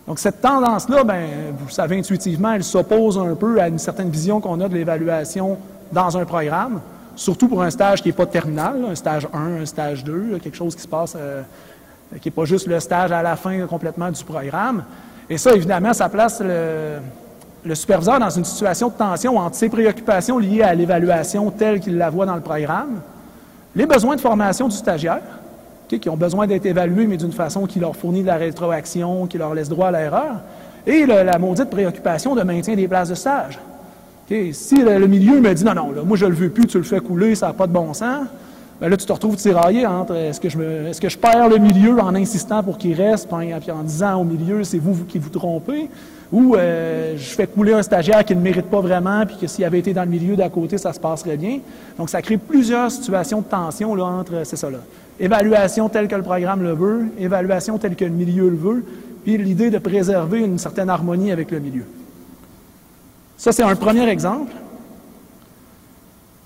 [0.07, 1.25] Donc cette tendance-là, ben,
[1.57, 5.57] vous savez intuitivement, elle s'oppose un peu à une certaine vision qu'on a de l'évaluation
[5.91, 6.81] dans un programme,
[7.15, 10.57] surtout pour un stage qui n'est pas terminal, un stage 1, un stage 2, quelque
[10.57, 11.43] chose qui se passe, euh,
[12.19, 14.83] qui n'est pas juste le stage à la fin complètement du programme.
[15.29, 16.97] Et ça, évidemment, ça place le,
[17.63, 21.97] le superviseur dans une situation de tension entre ses préoccupations liées à l'évaluation telle qu'il
[21.97, 23.01] la voit dans le programme,
[23.75, 25.21] les besoins de formation du stagiaire,
[25.99, 29.37] qui ont besoin d'être évalués, mais d'une façon qui leur fournit de la rétroaction, qui
[29.37, 30.41] leur laisse droit à l'erreur,
[30.85, 33.59] et la maudite préoccupation de maintien des places de stage.
[34.53, 37.01] Si le, milieu me dit non, non, moi je le veux plus, tu le fais
[37.01, 38.27] couler, ça n'a pas de bon sens,
[38.79, 41.57] ben là tu te retrouves tiraillé entre est-ce que, je est-ce que je perds le
[41.57, 45.29] milieu en insistant pour qu'il reste, puis en disant au milieu c'est vous qui vous
[45.29, 45.89] trompez,
[46.31, 49.65] ou euh, je fais couler un stagiaire qui ne mérite pas vraiment, puis que s'il
[49.65, 51.59] avait été dans le milieu d'à côté, ça se passerait bien.
[51.97, 54.77] Donc, ça crée plusieurs situations de tension entre, c'est ça là,
[55.19, 58.85] évaluation telle que le programme le veut, évaluation telle que le milieu le veut,
[59.25, 61.83] puis l'idée de préserver une certaine harmonie avec le milieu.
[63.37, 64.53] Ça, c'est un premier exemple.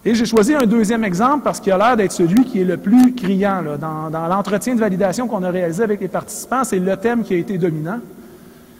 [0.04, 2.78] Et j'ai choisi un deuxième exemple parce qu'il a l'air d'être celui qui est le
[2.78, 3.64] plus criant.
[3.80, 7.38] Dans l'entretien de validation qu'on a réalisé avec les participants, c'est le thème qui a
[7.38, 8.00] été dominant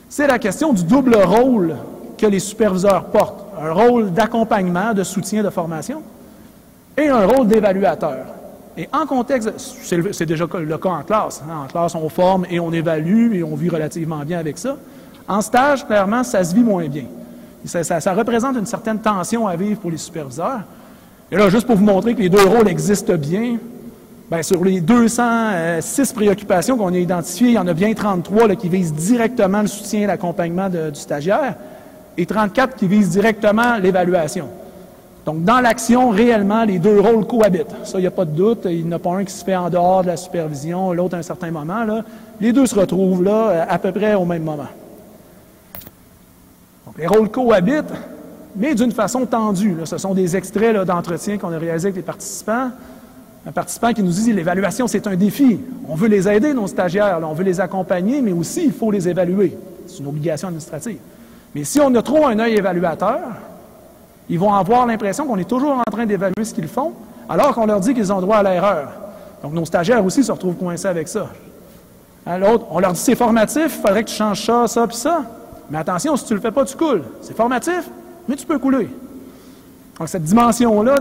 [0.10, 1.76] c'est la question du double rôle
[2.18, 3.46] que les superviseurs portent.
[3.62, 6.02] Un rôle d'accompagnement, de soutien, de formation,
[6.98, 8.26] et un rôle d'évaluateur.
[8.78, 9.54] Et en contexte,
[10.12, 11.42] c'est déjà le cas en classe.
[11.48, 11.64] Hein.
[11.64, 14.76] En classe, on forme et on évalue et on vit relativement bien avec ça.
[15.28, 17.06] En stage, clairement, ça se vit moins bien.
[17.66, 20.60] Ça, ça, représente une certaine tension à vivre pour les superviseurs.
[21.32, 23.58] Et là, juste pour vous montrer que les deux rôles existent bien,
[24.30, 28.70] Bien, sur les 206 préoccupations qu'on a identifiées, il y en a bien 33 qui
[28.70, 31.54] visent directement le soutien et l'accompagnement du stagiaire
[32.18, 34.48] et 34 qui visent directement l'évaluation.
[35.26, 37.76] Donc, dans l'action, réellement, les deux rôles cohabitent.
[37.84, 38.66] Ça, il n'y a pas de doute.
[38.66, 41.16] Il n'y en a pas un qui se fait en dehors de la supervision, l'autre
[41.16, 41.86] à un certain moment.
[42.40, 44.68] Les deux se retrouvent là à peu près au même moment.
[46.86, 47.94] Donc, les rôles cohabitent,
[48.56, 49.76] mais d'une façon tendue.
[49.84, 52.72] Ce sont des extraits d'entretien qu'on a réalisés avec les participants
[53.48, 55.60] un participant qui nous dit l'évaluation, c'est un défi.
[55.88, 59.08] On veut les aider, nos stagiaires, on veut les accompagner, mais aussi il faut les
[59.08, 59.56] évaluer.
[59.86, 60.98] C'est une obligation administrative.
[61.54, 63.20] Mais si on a trop un œil évaluateur,
[64.30, 66.94] ils vont avoir l'impression qu'on est toujours en train d'évaluer ce qu'ils font,
[67.30, 68.92] alors qu'on leur dit qu'ils ont droit à l'erreur.
[69.44, 71.28] Donc nos stagiaires aussi se retrouvent coincés avec ça.
[72.26, 74.98] Hein, l'autre, on leur dit c'est formatif, il faudrait que tu changes ça, ça, puis
[74.98, 75.24] ça.
[75.70, 77.04] Mais attention, si tu ne le fais pas, tu coules.
[77.22, 77.90] C'est formatif,
[78.28, 78.90] mais tu peux couler.
[80.00, 80.98] Donc, cette dimension-là,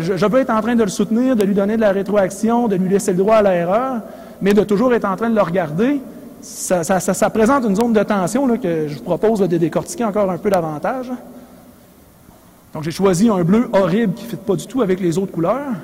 [0.00, 2.66] je, je, veux être en train de le soutenir, de lui donner de la rétroaction,
[2.66, 4.00] de lui laisser le droit à l'erreur,
[4.40, 6.00] mais de toujours être en train de le regarder,
[6.40, 10.50] ça, présente une zone de tension que je vous propose de décortiquer encore un peu
[10.50, 11.10] davantage.
[12.74, 15.30] Donc, j'ai choisi un bleu horrible qui ne fit pas du tout avec les autres
[15.30, 15.74] couleurs,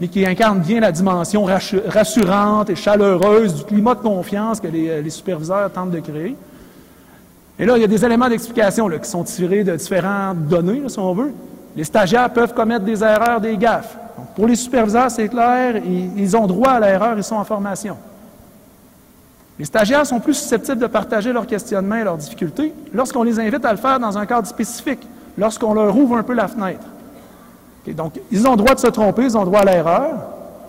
[0.00, 5.10] mais qui incarne bien la dimension rassurante et chaleureuse du climat de confiance que les
[5.10, 6.36] superviseurs tentent de créer.
[7.58, 10.98] Et là, il y a des éléments d'explication qui sont tirés de différentes données, si
[10.98, 11.32] on veut.
[11.76, 13.96] Les stagiaires peuvent commettre des erreurs, des gaffes.
[14.36, 17.96] pour les superviseurs, c'est clair, ils, ont droit à l'erreur, ils sont en formation.
[19.58, 23.64] Les stagiaires sont plus susceptibles de partager leurs questionnements et leurs difficultés lorsqu'on les invite
[23.64, 25.06] à le faire dans un cadre spécifique,
[25.38, 26.84] lorsqu'on leur ouvre un peu la fenêtre.
[27.88, 30.10] donc, ils ont droit de se tromper, ils ont droit à l'erreur.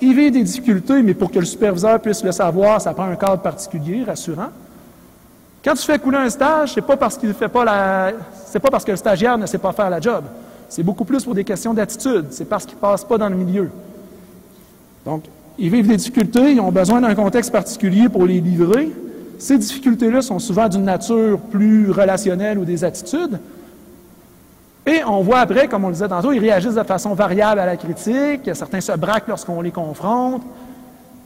[0.01, 3.15] Ils vivent des difficultés, mais pour que le superviseur puisse le savoir, ça prend un
[3.15, 4.49] cadre particulier, rassurant.
[5.63, 8.11] Quand tu fais couler un stage, c'est pas parce qu'il fait pas la,
[8.45, 10.23] c'est pas parce que le stagiaire ne sait pas faire la job.
[10.69, 12.27] C'est beaucoup plus pour des questions d'attitude.
[12.31, 13.69] C'est parce qu'ils ne passent pas dans le milieu.
[15.05, 15.23] Donc,
[15.57, 18.91] ils vivent des difficultés, ils ont besoin d'un contexte particulier pour les livrer.
[19.37, 23.39] Ces difficultés-là sont souvent d'une nature plus relationnelle ou des attitudes.
[24.85, 27.65] Et on voit après, comme on le disait tantôt, ils réagissent de façon variable à
[27.65, 28.49] la critique.
[28.53, 30.43] Certains se braquent lorsqu'on les confronte.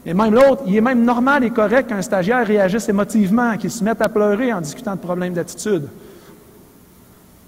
[0.06, 3.84] Et même l'autre, il est même normal et correct qu'un stagiaire réagisse émotivement, qu'il se
[3.84, 5.88] mette à pleurer en discutant de problèmes d'attitude.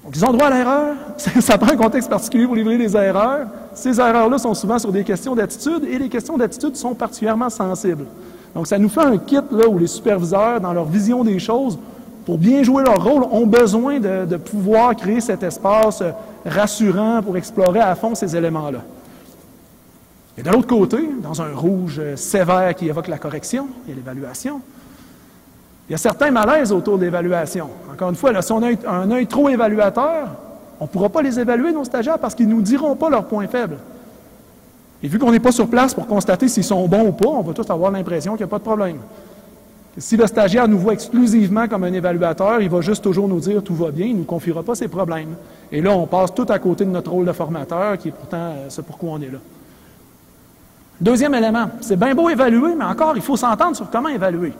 [0.04, 0.95] Donc, ils ont droit à l'erreur.
[1.18, 3.47] Ça prend un contexte particulier pour livrer des erreurs.
[3.74, 8.06] Ces erreurs-là sont souvent sur des questions d'attitude et les questions d'attitude sont particulièrement sensibles.
[8.56, 11.78] Donc, ça nous fait un kit là, où les superviseurs, dans leur vision des choses,
[12.26, 16.04] pour bien jouer leur rôle, ont besoin de, de pouvoir créer cet espace
[16.45, 18.80] rassurant pour explorer à fond ces éléments-là.
[20.38, 24.62] Et de l'autre côté, dans un rouge sévère qui évoque la correction et l'évaluation,
[25.92, 27.68] il y a certains malaises autour de l'évaluation.
[27.92, 30.30] Encore une fois, si on a un œil trop évaluateur,
[30.80, 33.26] on ne pourra pas les évaluer, nos stagiaires, parce qu'ils ne nous diront pas leurs
[33.26, 33.76] points faibles.
[35.04, 37.42] Et vu qu'on n'est pas sur place pour constater s'ils sont bons ou pas, on
[37.42, 39.00] va tous avoir l'impression qu'il n'y a pas de problème.
[39.98, 43.62] Si le stagiaire nous voit exclusivement comme un évaluateur, il va juste toujours nous dire
[43.62, 45.36] tout va bien, il ne nous confiera pas ses problèmes.
[45.74, 48.38] Et là, on passe tout à côté de notre rôle de formateur, qui est pourtant
[48.38, 49.39] euh, ce pourquoi on est là.
[51.02, 54.54] Deuxième élément, c'est bien beau évaluer, mais encore, il faut s'entendre sur comment évaluer.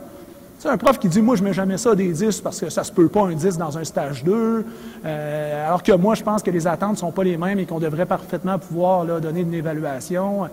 [0.62, 2.70] C'est un prof qui dit, moi, je ne mets jamais ça des 10 parce que
[2.70, 4.64] ça se peut pas un 10 dans un stage 2,
[5.04, 7.66] euh, alors que moi, je pense que les attentes ne sont pas les mêmes et
[7.66, 10.48] qu'on devrait parfaitement pouvoir donner une évaluation.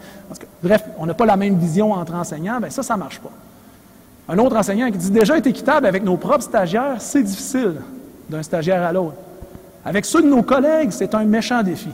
[0.64, 3.30] bref, on n'a pas la même vision entre enseignants, bien ça, ça ne marche pas.
[4.28, 7.76] Un autre enseignant qui dit, déjà être équitable avec nos propres stagiaires, c'est difficile
[8.28, 9.18] d'un stagiaire à l'autre.
[9.86, 11.90] Avec ceux de nos collègues, c'est un méchant défi.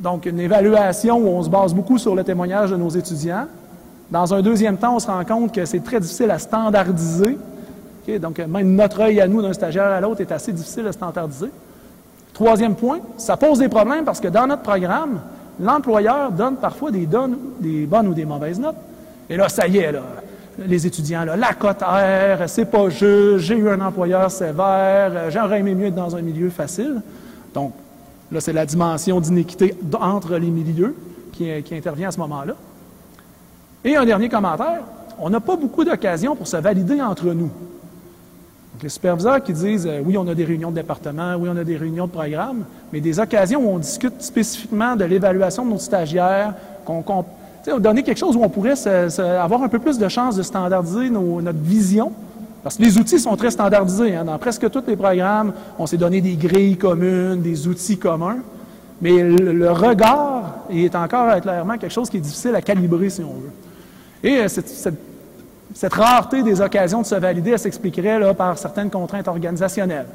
[0.00, 3.46] Donc, une évaluation où on se base beaucoup sur le témoignage de nos étudiants,
[4.10, 7.38] dans un deuxième temps, on se rend compte que c'est très difficile à standardiser.
[8.20, 11.50] Donc, même notre œil à nous, d'un stagiaire à l'autre, est assez difficile à standardiser.
[12.32, 15.20] Troisième point, ça pose des problèmes parce que dans notre programme,
[15.58, 17.08] l'employeur donne parfois des,
[17.60, 18.76] des bonnes ou des mauvaises notes.
[19.28, 19.92] Et là, ça y est,
[20.58, 25.74] les étudiants, la cote R, c'est pas juste, j'ai eu un employeur sévère, j'aurais aimé
[25.74, 27.02] mieux être dans un milieu facile.
[27.52, 27.72] Donc,
[28.30, 30.94] là, c'est la dimension d'inéquité entre les milieux
[31.32, 32.54] qui intervient à ce moment-là.
[33.86, 34.80] Et un dernier commentaire,
[35.16, 37.50] on n'a pas beaucoup d'occasions pour se valider entre nous.
[38.82, 41.62] Les superviseurs qui disent euh, oui, on a des réunions de département, oui, on a
[41.62, 45.78] des réunions de programme, mais des occasions où on discute spécifiquement de l'évaluation de nos
[45.78, 46.52] stagiaires,
[46.84, 48.74] qu'on, qu donner quelque chose où on pourrait
[49.20, 52.12] avoir un peu plus de chance de standardiser notre vision.
[52.64, 54.16] Parce que les outils sont très standardisés.
[54.16, 54.24] Hein.
[54.24, 58.38] Dans presque tous les programmes, on s'est donné des grilles communes, des outils communs.
[59.00, 63.34] Mais le regard est encore clairement quelque chose qui est difficile à calibrer, si on
[63.34, 63.65] veut.
[64.26, 70.08] Et euh, cette, rareté des occasions de se valider, elle s'expliquerait par certaines contraintes organisationnelles.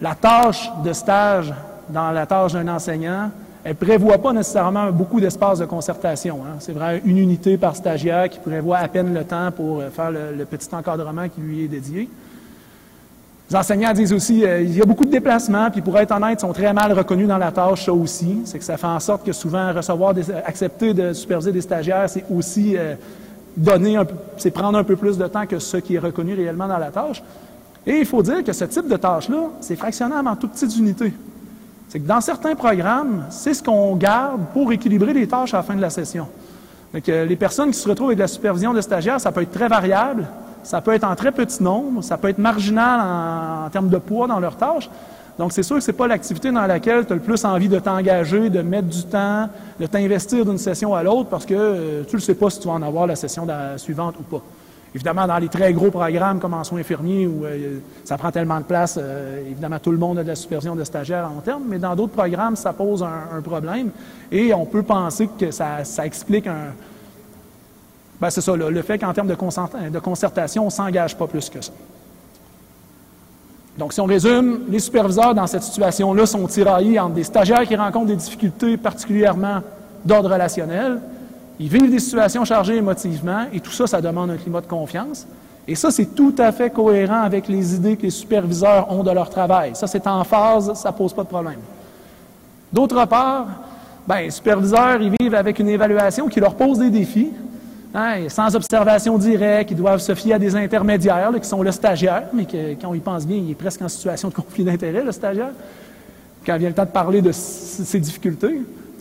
[0.00, 1.52] La tâche de stage
[1.90, 3.30] dans la tâche d'un enseignant,
[3.64, 6.38] elle ne prévoit pas nécessairement beaucoup d'espace de concertation.
[6.42, 6.56] Hein.
[6.60, 10.10] C'est vrai une unité par stagiaire qui prévoit à peine le temps pour euh, faire
[10.10, 12.08] le, petit encadrement qui lui est dédié.
[13.50, 16.38] Les enseignants disent aussi qu'il euh, y a beaucoup de déplacements, puis pour être honnête,
[16.38, 18.40] ils sont très mal reconnus dans la tâche, ça aussi.
[18.44, 22.10] C'est que ça fait en sorte que souvent, recevoir, des, accepter de superviser des stagiaires,
[22.10, 22.94] c'est aussi euh,
[23.56, 23.98] donner,
[24.36, 26.90] c'est prendre un peu plus de temps que ce qui est reconnu réellement dans la
[26.90, 27.22] tâche.
[27.86, 31.14] Et il faut dire que ce type de tâche-là, c'est fractionnable en toutes petites unités.
[31.88, 35.62] C'est que dans certains programmes, c'est ce qu'on garde pour équilibrer les tâches à la
[35.62, 36.28] fin de la session.
[36.92, 39.52] Donc, les personnes qui se retrouvent avec de la supervision de stagiaires, ça peut être
[39.52, 40.26] très variable.
[40.68, 44.26] Ça peut être en très petit nombre, ça peut être marginal en, termes de poids
[44.26, 44.90] dans leurs tâches.
[45.38, 47.70] Donc, c'est sûr que ce n'est pas l'activité dans laquelle tu as le plus envie
[47.70, 49.48] de t'engager, de mettre du temps,
[49.80, 52.68] de t'investir d'une session à l'autre parce que euh, tu ne sais pas si tu
[52.68, 53.46] vas en avoir la session
[53.78, 54.42] suivante ou pas.
[54.94, 58.58] Évidemment, dans les très gros programmes comme en soins infirmiers où euh, ça prend tellement
[58.58, 61.40] de place, euh, évidemment, tout le monde a de la supervision de stagiaires à long
[61.40, 63.88] terme, mais dans d'autres programmes, ça pose un, problème
[64.30, 66.74] et on peut penser que ça explique un,
[68.20, 69.36] ben, c'est ça, le, fait qu'en termes de,
[69.90, 71.72] de concertation, on ne s'engage pas plus que ça.
[73.78, 77.76] Donc, si on résume, les superviseurs dans cette situation-là sont tiraillés entre des stagiaires qui
[77.76, 79.60] rencontrent des difficultés particulièrement
[80.04, 81.00] d'ordre relationnel,
[81.60, 85.26] ils vivent des situations chargées émotivement, et tout ça, ça demande un climat de confiance.
[85.66, 89.10] Et ça, c'est tout à fait cohérent avec les idées que les superviseurs ont de
[89.10, 89.72] leur travail.
[89.74, 91.58] Ça, c'est en phase, ça ne pose pas de problème.
[92.72, 93.46] D'autre part,
[94.06, 97.30] ben, les superviseurs, ils vivent avec une évaluation qui leur pose des défis,
[97.94, 102.24] Hein, sans observation directe, ils doivent se fier à des intermédiaires qui sont le stagiaire,
[102.34, 102.46] mais
[102.80, 105.52] quand on y pense bien, il est presque en situation de conflit d'intérêt, le stagiaire,
[106.44, 108.60] quand vient le temps de parler de ses difficultés.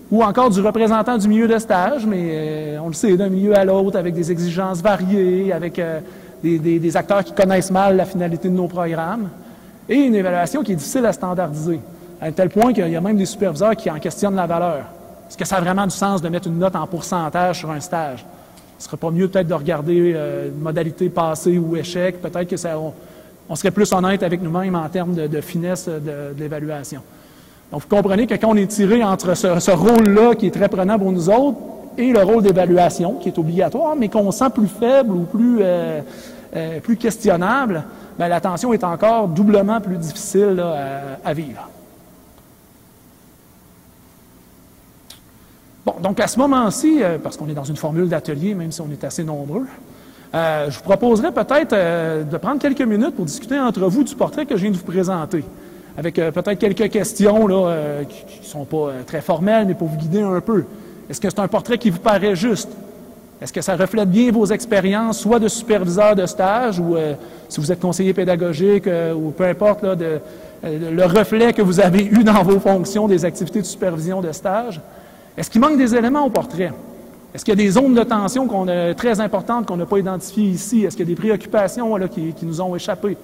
[0.09, 3.57] Ou encore du représentant du milieu de stage, mais euh, on le sait, d'un milieu
[3.57, 5.99] à l'autre, avec des exigences variées, avec euh,
[6.41, 9.27] des, des, acteurs qui connaissent mal la finalité de nos programmes,
[9.89, 11.81] et une évaluation qui est difficile à standardiser,
[12.21, 14.85] à tel point qu'il y a même des superviseurs qui en questionnent la valeur.
[15.27, 17.81] Est-ce que ça a vraiment du sens de mettre une note en pourcentage sur un
[17.81, 18.25] stage?
[18.77, 22.21] Ce serait pas mieux peut-être de regarder euh, modalité passée ou échec.
[22.21, 22.77] Peut-être que ça,
[23.49, 27.01] on, serait plus honnête avec nous-mêmes en termes de, finesse de, l'évaluation.
[27.71, 30.99] Donc, vous comprenez que quand on est tiré entre ce, rôle-là qui est très prenant
[30.99, 31.57] pour nous autres
[31.97, 36.01] et le rôle d'évaluation qui est obligatoire, mais qu'on sent plus faible ou plus, euh,
[36.55, 37.83] euh, questionnable,
[38.17, 40.63] bien, la tension est encore doublement plus difficile
[41.25, 41.67] à vivre.
[45.87, 48.81] Bon, donc à ce moment-ci, euh, parce qu'on est dans une formule d'atelier, même si
[48.81, 49.65] on est assez nombreux,
[50.35, 54.13] euh, je vous proposerais peut-être euh, de prendre quelques minutes pour discuter entre vous du
[54.13, 55.45] portrait que je viens de vous présenter,
[55.97, 60.19] avec peut-être quelques questions là, qui ne sont pas très formelles, mais pour vous guider
[60.19, 60.65] un peu.
[61.09, 62.67] Est-ce que c'est un portrait qui vous paraît juste?
[63.41, 66.97] Est-ce que ça reflète bien vos expériences, soit de superviseur de stage, ou
[67.47, 70.19] si vous êtes conseiller pédagogique, ou peu importe, là, de,
[70.63, 74.81] le reflet que vous avez eu dans vos fonctions des activités de supervision de stage?
[75.37, 76.73] Est-ce qu'il manque des éléments au portrait?
[77.33, 79.99] Est-ce qu'il y a des zones de tension qu'on a, très importantes qu'on n'a pas
[79.99, 80.83] identifiées ici?
[80.83, 83.15] Est-ce qu'il y a des préoccupations qui, nous ont échappé?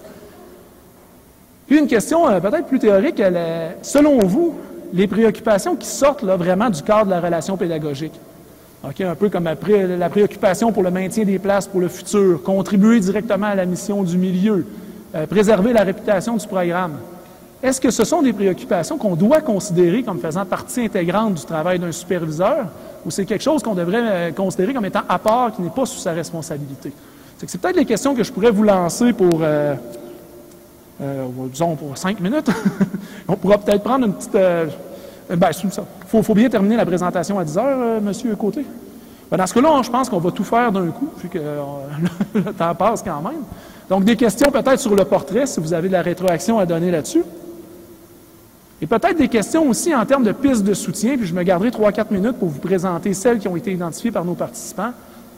[1.65, 3.21] Puis une question euh, peut-être plus théorique,
[3.81, 4.53] selon vous,
[4.93, 8.13] les préoccupations qui sortent là, vraiment du cadre de la relation pédagogique?
[8.83, 13.47] un peu comme la préoccupation pour le maintien des places pour le futur, contribuer directement
[13.47, 14.65] à la mission du milieu,
[15.15, 16.97] euh, préserver la réputation du programme.
[17.63, 21.79] Est-ce que ce sont des préoccupations qu'on doit considérer comme faisant partie intégrante du travail
[21.79, 22.65] d'un superviseur
[23.05, 25.85] ou c'est quelque chose qu'on devrait euh, considérer comme étant à part, qui n'est pas
[25.85, 26.91] sous sa responsabilité?
[27.37, 29.75] C'est peut-être les questions que je pourrais vous lancer pour, euh,
[31.01, 32.49] euh, disons, pour cinq minutes.
[33.29, 34.33] On pourra peut-être prendre une petite...
[34.33, 35.69] ben, il
[36.07, 38.65] faut, faut, bien terminer la présentation à 10 heures, Monsieur Côté.
[39.31, 41.39] Ben, dans ce cas-là, je pense qu'on va tout faire d'un coup, vu que
[42.35, 43.41] le temps passe quand même.
[43.89, 46.91] Donc, des questions peut-être sur le portrait, si vous avez de la rétroaction à donner
[46.91, 47.23] là-dessus.
[48.83, 51.69] Et peut-être des questions aussi en termes de pistes de soutien, puis je me garderai
[51.69, 54.89] 3-4 minutes pour vous présenter celles qui ont été identifiées par nos participants.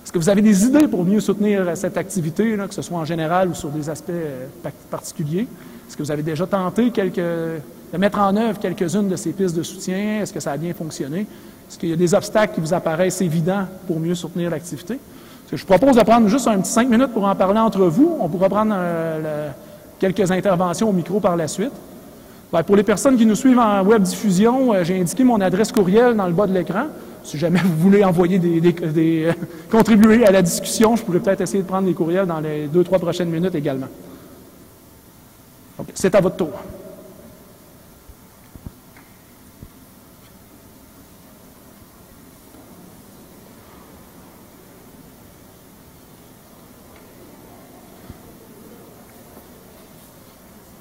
[0.03, 2.97] Est-ce que vous avez des idées pour mieux soutenir euh, cette activité, que ce soit
[2.97, 4.47] en général ou sur des aspects euh,
[4.89, 5.47] particuliers?
[5.87, 7.61] Est-ce que vous avez déjà tenté de
[7.99, 10.21] mettre en œuvre quelques-unes de ces pistes de soutien?
[10.23, 11.27] Est-ce que ça a bien fonctionné?
[11.69, 14.97] Est-ce qu'il y a des obstacles qui vous apparaissent évidents pour mieux soutenir l'activité?
[15.53, 18.17] Je propose de prendre juste un petit cinq minutes pour en parler entre vous.
[18.19, 19.51] On pourra prendre euh,
[19.99, 21.73] quelques interventions au micro par la suite.
[22.55, 25.73] Ben, pour les personnes qui nous suivent en web diffusion, euh, j'ai indiqué mon adresse
[25.73, 26.85] courriel dans le bas de l'écran.
[27.21, 29.29] Si jamais vous voulez envoyer des,
[29.69, 32.85] contribuer à la discussion, je pourrais peut-être essayer de prendre des courriels dans les deux,
[32.85, 33.87] trois prochaines minutes également.
[35.93, 36.51] C'est à votre tour.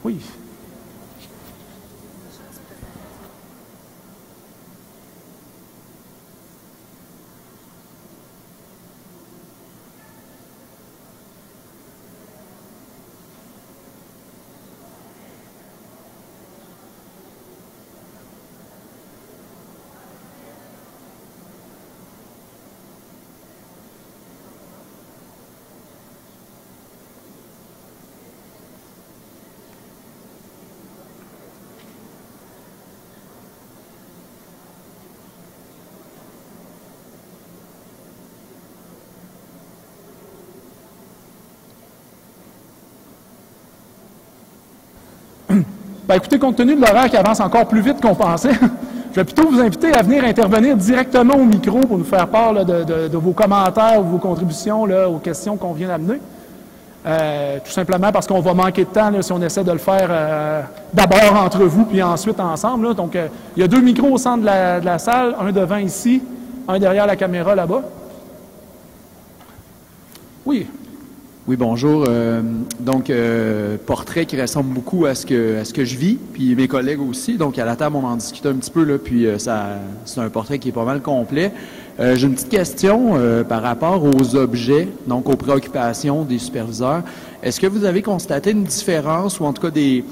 [0.04, 0.20] Oui.
[46.14, 48.52] Ben, écoutez, compte tenu de l'horaire qui avance encore plus vite qu'on pensait,
[49.10, 52.52] je vais plutôt vous inviter à venir intervenir directement au micro pour nous faire part
[52.64, 56.20] de, vos commentaires ou vos contributions aux questions qu'on vient d'amener.
[57.04, 60.06] Euh, tout simplement parce qu'on va manquer de temps si on essaie de le faire
[60.08, 60.62] euh,
[60.92, 62.94] d'abord entre vous puis ensuite ensemble.
[62.94, 65.50] Donc, euh, il y a deux micros au centre de la, de la, salle, un
[65.50, 66.22] devant ici,
[66.68, 67.82] un derrière la caméra là-bas.
[70.46, 70.68] Oui.
[71.56, 72.06] Bonjour.
[72.08, 72.42] Euh,
[72.80, 76.54] donc, euh, portrait qui ressemble beaucoup à ce que à ce que je vis, puis
[76.56, 77.36] mes collègues aussi.
[77.36, 80.20] Donc, à la table, on en discute un petit peu là, puis euh, ça, c'est
[80.20, 81.52] un portrait qui est pas mal complet.
[81.98, 83.14] j'ai une petite question
[83.48, 87.02] par rapport aux objets, donc aux préoccupations des superviseurs.
[87.42, 90.04] Est-ce que vous avez constaté une différence, ou en tout cas des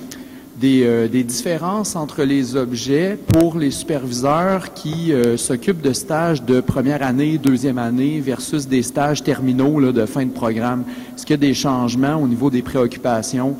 [0.62, 6.60] euh, des, différences entre les objets pour les superviseurs qui euh, s'occupent de stages de
[6.60, 10.84] première année, deuxième année versus des stages terminaux de fin de programme.
[11.14, 13.56] Est-ce qu'il y a des changements au niveau des préoccupations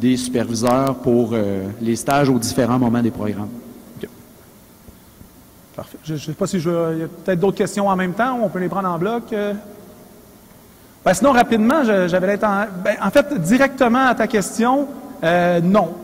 [0.00, 3.48] des superviseurs pour euh, les stages aux différents moments des programmes?
[5.76, 5.98] Parfait.
[6.04, 8.38] Je ne sais pas si je, il y a peut-être d'autres questions en même temps.
[8.42, 9.32] On peut les prendre en bloc.
[11.04, 14.86] Ben, sinon, rapidement, j'avais ben, en fait, directement à ta question,
[15.24, 15.94] Euh, non,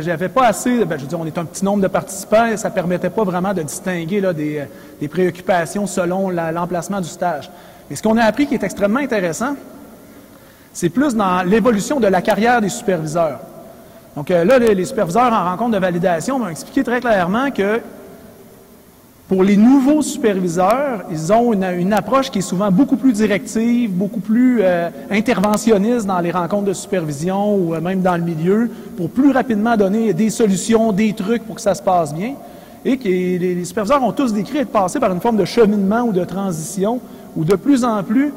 [0.00, 0.84] j'avais pas assez.
[0.84, 3.24] Ben, je veux dire, on est un petit nombre de participants et ça permettait pas
[3.24, 4.64] vraiment de distinguer là, des,
[5.00, 7.50] des préoccupations selon l'emplacement du stage.
[7.90, 9.56] Mais ce qu'on a appris qui est extrêmement intéressant,
[10.72, 13.40] c'est plus dans l'évolution de la carrière des superviseurs.
[14.16, 17.80] Donc euh, là, les, superviseurs en rencontre de validation m'ont expliqué très clairement que
[19.28, 24.20] pour les nouveaux superviseurs, ils ont une, approche qui est souvent beaucoup plus directive, beaucoup
[24.20, 29.08] plus euh, interventionniste dans les rencontres de supervision ou euh, même dans le milieu, pour
[29.08, 32.34] plus rapidement donner des solutions, des trucs pour que ça se passe bien.
[32.84, 36.02] Et que les, les superviseurs ont tous décrit être passés par une forme de cheminement
[36.02, 37.00] ou de transition,
[37.36, 38.32] où de plus en plus,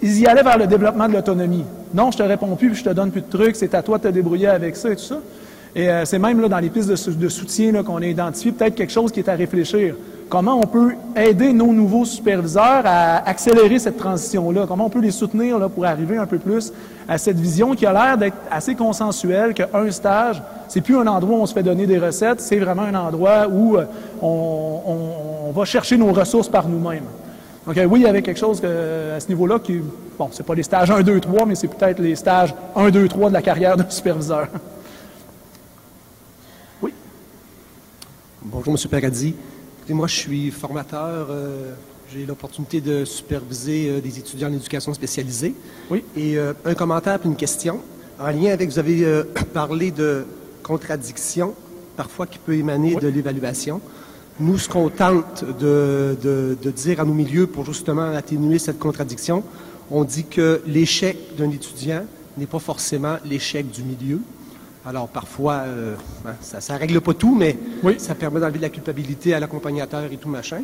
[0.00, 1.64] ils y allaient vers le développement de l'autonomie.
[1.92, 4.04] Non, je te réponds plus, je te donne plus de trucs, c'est à toi de
[4.04, 5.18] te débrouiller avec ça et tout ça.
[5.76, 8.92] Et euh, c'est même là, dans les pistes de, soutien qu'on a identifié peut-être quelque
[8.92, 9.96] chose qui est à réfléchir.
[10.28, 14.66] Comment on peut aider nos nouveaux superviseurs à accélérer cette transition-là?
[14.66, 16.72] Comment on peut les soutenir pour arriver un peu plus
[17.08, 21.38] à cette vision qui a l'air d'être assez consensuelle qu'un stage, c'est plus un endroit
[21.38, 23.84] où on se fait donner des recettes, c'est vraiment un endroit où euh,
[24.22, 27.04] on va chercher nos ressources par nous-mêmes.
[27.66, 29.80] Donc oui, il y avait quelque chose à ce niveau-là qui,
[30.18, 33.08] bon, c'est pas les stages 1, 2, 3, mais c'est peut-être les stages 1, 2,
[33.08, 34.48] 3 de la carrière de superviseur.
[38.46, 38.90] Bonjour, M.
[38.90, 39.34] Paradis.
[39.78, 41.28] Écoutez, moi, je suis formateur.
[41.30, 41.72] Euh,
[42.12, 45.54] j'ai l'opportunité de superviser euh, des étudiants en éducation spécialisée.
[45.90, 46.04] Oui.
[46.14, 47.80] Et euh, un commentaire puis une question.
[48.20, 49.22] En lien avec, vous avez
[49.54, 50.26] parlé de
[50.62, 51.54] contradiction,
[51.96, 53.80] parfois qui peut émaner de l'évaluation.
[54.38, 59.42] Nous, ce qu'on tente de, dire à nos milieux pour justement atténuer cette contradiction,
[59.90, 62.04] on dit que l'échec d'un étudiant
[62.36, 64.20] n'est pas forcément l'échec du milieu.
[64.86, 65.94] Alors parfois, euh,
[66.42, 67.58] ça ne règle pas tout, mais
[67.96, 70.62] ça permet d'enlever de la culpabilité à l'accompagnateur et tout machin.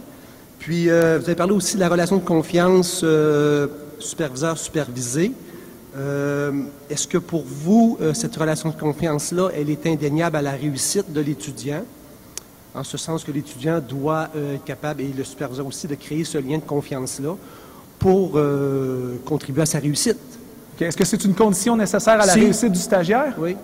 [0.58, 3.66] Puis, euh, vous avez parlé aussi de la relation de confiance euh,
[3.98, 5.32] superviseur-supervisé.
[6.90, 11.20] Est-ce que pour vous, cette relation de confiance-là, elle est indéniable à la réussite de
[11.20, 11.82] l'étudiant?
[12.72, 16.38] en ce sens que l'étudiant doit être capable, et le superviseur aussi, de créer ce
[16.38, 17.34] lien de confiance-là
[17.98, 18.40] pour
[19.24, 20.18] contribuer à sa réussite?
[20.78, 23.34] Est-ce que c'est une condition nécessaire à la réussite du stagiaire?
[23.36, 23.56] Oui.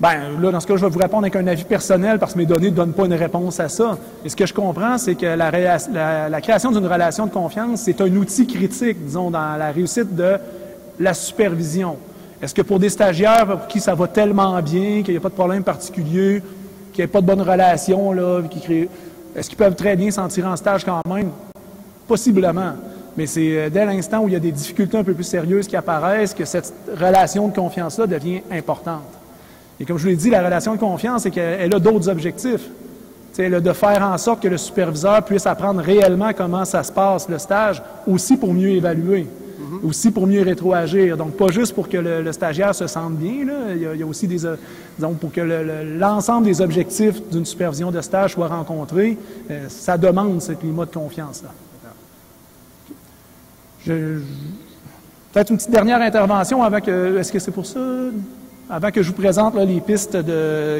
[0.00, 2.38] Ben, là, dans ce cas, je vais vous répondre avec un avis personnel parce que
[2.38, 3.98] mes données ne donnent pas une réponse à ça.
[4.24, 8.16] Et ce que je comprends, c'est que la, création d'une relation de confiance, c'est un
[8.16, 10.38] outil critique, disons, dans la réussite de
[10.98, 11.98] la supervision.
[12.40, 15.28] Est-ce que pour des stagiaires pour qui ça va tellement bien, qu'il n'y a pas
[15.28, 16.42] de problème particulier,
[16.94, 18.88] qu'il n'y ait pas de bonne relation, là, qui crée...
[19.36, 21.28] est-ce qu'ils peuvent très bien s'en tirer en stage quand même?
[22.08, 22.72] Possiblement.
[23.18, 25.66] Mais c'est euh, dès l'instant où il y a des difficultés un peu plus sérieuses
[25.66, 29.19] qui apparaissent que cette relation de confiance-là devient importante.
[29.80, 32.68] Et comme je vous l'ai dit, la relation de confiance, c'est qu'elle a d'autres objectifs.
[33.32, 37.28] C'est de faire en sorte que le superviseur puisse apprendre réellement comment ça se passe,
[37.28, 39.26] le stage, aussi pour mieux évaluer.
[39.60, 39.88] Mhm.
[39.88, 41.16] aussi pour mieux rétroagir.
[41.16, 44.46] Donc, pas juste pour que le, stagiaire se sente bien, Il, y a, aussi des,
[44.46, 44.56] euh,
[44.96, 45.40] disons, pour que
[45.98, 49.18] l'ensemble des objectifs d'une supervision de stage soient rencontrés,
[49.50, 51.50] euh, ça demande ce climat de confiance-là.
[53.84, 57.80] Peut-être une petite dernière intervention avant que, est-ce que c'est pour ça,
[58.70, 60.16] avant que je vous présente les pistes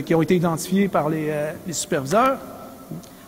[0.05, 2.39] qui ont été identifiées par les euh, superviseurs?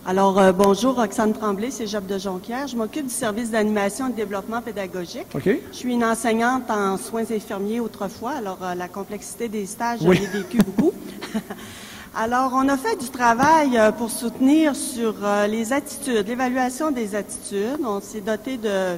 [0.07, 2.69] Alors, euh, bonjour, Roxane Tremblay, c'est Job de Jonquière.
[2.69, 5.27] Je m'occupe du service d'animation et de développement pédagogique.
[5.35, 10.13] Je suis une enseignante en soins infirmiers autrefois, alors euh, la complexité des stages, j'en
[10.13, 10.93] ai vécu beaucoup.
[12.17, 15.15] alors, on a fait du travail pour soutenir sur
[15.49, 17.81] les attitudes, l'évaluation des attitudes.
[17.85, 18.97] On s'est doté de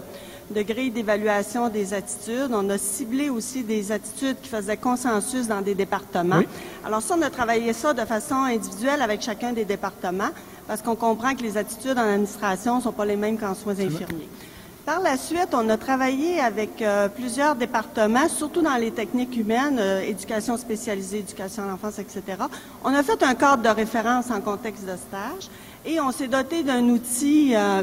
[0.51, 2.51] de grille d'évaluation des attitudes.
[2.53, 6.43] On a ciblé aussi des attitudes qui faisaient consensus dans des départements.
[6.85, 10.31] Alors ça, on a travaillé ça de façon individuelle avec chacun des départements
[10.67, 13.79] parce qu'on comprend que les attitudes en administration ne sont pas les mêmes qu'en soins
[13.79, 14.29] infirmiers.
[14.85, 19.79] Par la suite, on a travaillé avec euh, plusieurs départements, surtout dans les techniques humaines,
[19.79, 22.23] euh, éducation spécialisée, éducation à l'enfance, etc.
[22.85, 25.49] On a fait un cadre de référence en contexte de stage
[25.87, 27.83] et on s'est doté d'un outil euh,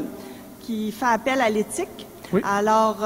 [0.60, 2.06] qui fait appel à l'éthique.
[2.42, 2.96] Alors,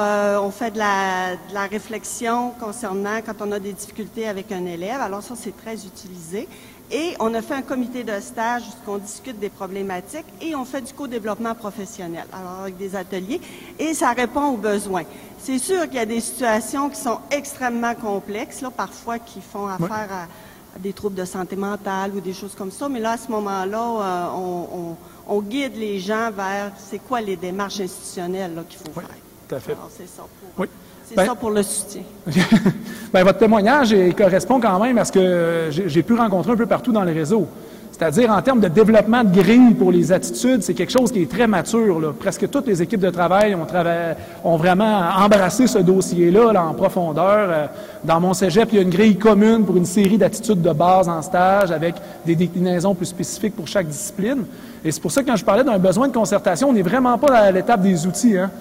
[0.42, 4.64] on fait de la, de la, réflexion concernant quand on a des difficultés avec un
[4.66, 5.00] élève.
[5.00, 6.48] Alors, ça, c'est très utilisé.
[6.90, 10.64] Et on a fait un comité de stage où on discute des problématiques et on
[10.64, 13.40] fait du co-développement professionnel, alors avec des ateliers,
[13.76, 15.02] et ça répond aux besoins.
[15.38, 19.66] C'est sûr qu'il y a des situations qui sont extrêmement complexes, là, parfois qui font
[19.66, 23.16] affaire à, des troubles de santé mentale ou des choses comme ça, mais là, à
[23.16, 24.96] ce moment-là, euh, on,
[25.42, 29.08] guide les gens vers c'est quoi les démarches institutionnelles qu'il faut faire.
[29.48, 29.76] Tout à fait.
[29.96, 30.22] c'est ça
[30.56, 30.66] pour...
[31.08, 32.02] C'est ben- ça pour le soutien.
[33.12, 36.90] ben, votre témoignage correspond quand même à ce que j'ai pu rencontrer un peu partout
[36.90, 37.46] dans les réseaux.
[37.98, 41.30] C'est-à-dire, en termes de développement de grille pour les attitudes, c'est quelque chose qui est
[41.30, 41.98] très mature.
[41.98, 42.12] Là.
[42.12, 43.66] Presque toutes les équipes de travail ont,
[44.44, 47.48] ont vraiment embrassé ce dossier-là là, en profondeur.
[47.48, 47.66] Euh,
[48.04, 51.08] dans mon cégep, il y a une grille commune pour une série d'attitudes de base
[51.08, 51.94] en stage avec
[52.26, 54.44] des déclinaisons plus spécifiques pour chaque discipline.
[54.86, 57.18] Et c'est pour ça que quand je parlais d'un besoin de concertation, on n'est vraiment
[57.18, 58.38] pas à l'étape des outils.
[58.38, 58.52] Hein.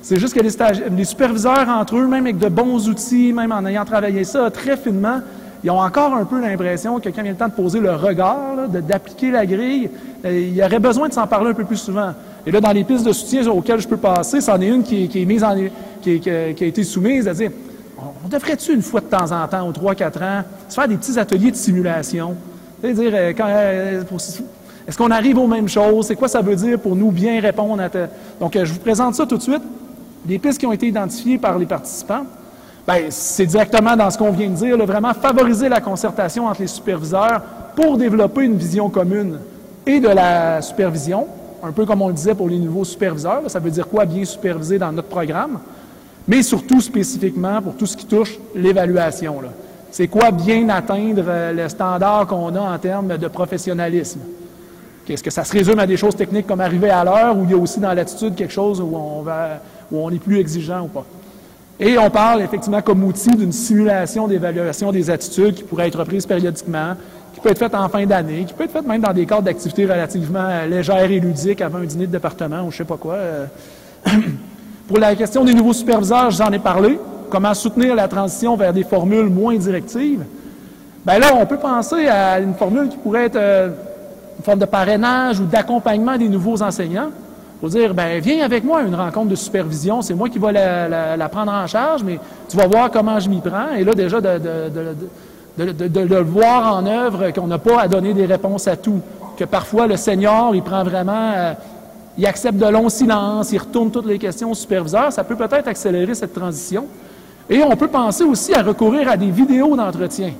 [0.00, 3.84] C'est juste que les, superviseurs entre eux, même avec de bons outils, même en ayant
[3.84, 5.20] travaillé ça très finement,
[5.62, 8.66] ils ont encore un peu l'impression que quand vient le temps de poser le regard,
[8.68, 9.90] d'appliquer la grille,
[10.24, 12.14] euh, il y aurait besoin de s'en parler un peu plus souvent.
[12.46, 15.10] Et là, dans les pistes de soutien auxquelles je peux passer, c'en est une qui,
[15.14, 15.54] est mise en,
[16.00, 17.50] qui, qui, a été soumise, à dire,
[17.98, 21.18] on devrait-tu une fois de temps en temps, aux 3-4 ans, se faire des petits
[21.18, 22.34] ateliers de simulation?
[22.80, 24.02] C'est-à-dire, euh, euh,
[24.86, 26.06] est-ce qu'on arrive aux mêmes choses?
[26.06, 27.88] C'est quoi ça veut dire pour nous bien répondre à...
[28.38, 29.62] Donc, je vous présente ça tout de suite.
[30.24, 32.24] Des pistes qui ont été identifiées par les participants.
[32.86, 36.66] Bien, c'est directement dans ce qu'on vient de dire, vraiment favoriser la concertation entre les
[36.66, 37.40] superviseurs
[37.74, 39.38] pour développer une vision commune
[39.86, 41.26] et de la supervision,
[41.62, 44.04] un peu comme on le disait pour les nouveaux superviseurs, ça veut dire quoi?
[44.04, 45.60] Bien superviser dans notre programme,
[46.28, 49.36] mais surtout spécifiquement pour tout ce qui touche l'évaluation.
[49.90, 54.20] C'est quoi bien atteindre euh, le standard qu'on a en termes de professionnalisme?
[55.08, 57.50] Est-ce que ça se résume à des choses techniques comme arriver à l'heure ou il
[57.50, 58.96] y a aussi dans l'attitude quelque chose où
[59.92, 61.04] on, est plus exigeant ou pas?
[61.78, 66.24] Et on parle effectivement comme outil d'une simulation d'évaluation des attitudes qui pourrait être reprise
[66.24, 66.94] périodiquement,
[67.34, 69.42] qui peut être faite en fin d'année, qui peut être faite même dans des cadres
[69.42, 73.14] d'activités relativement légères et ludiques avant un dîner de département ou je sais pas quoi.
[73.14, 73.46] Euh.
[74.88, 76.98] Pour la question des nouveaux superviseurs, j'en ai parlé.
[77.30, 80.24] Comment soutenir la transition vers des formules moins directives?
[81.04, 83.70] Bien là, on peut penser à une formule qui pourrait être euh,
[84.44, 87.10] forme de parrainage ou d'accompagnement des nouveaux enseignants
[87.64, 90.52] faut dire, ben viens avec moi à une rencontre de supervision, c'est moi qui vais
[90.52, 92.18] la, prendre en charge, mais
[92.48, 93.74] tu vas voir comment je m'y prends.
[93.74, 94.30] Et là, déjà, de,
[95.56, 99.00] le voir en œuvre, qu'on n'a pas à donner des réponses à tout.
[99.36, 101.32] Que parfois, le senior, il prend vraiment...
[101.34, 101.52] Euh,
[102.16, 105.10] il accepte de longs silences, il retourne toutes les questions au superviseur.
[105.12, 106.86] Ça peut peut-être accélérer cette transition.
[107.50, 110.32] Et on peut penser aussi à recourir à des vidéos d'entretien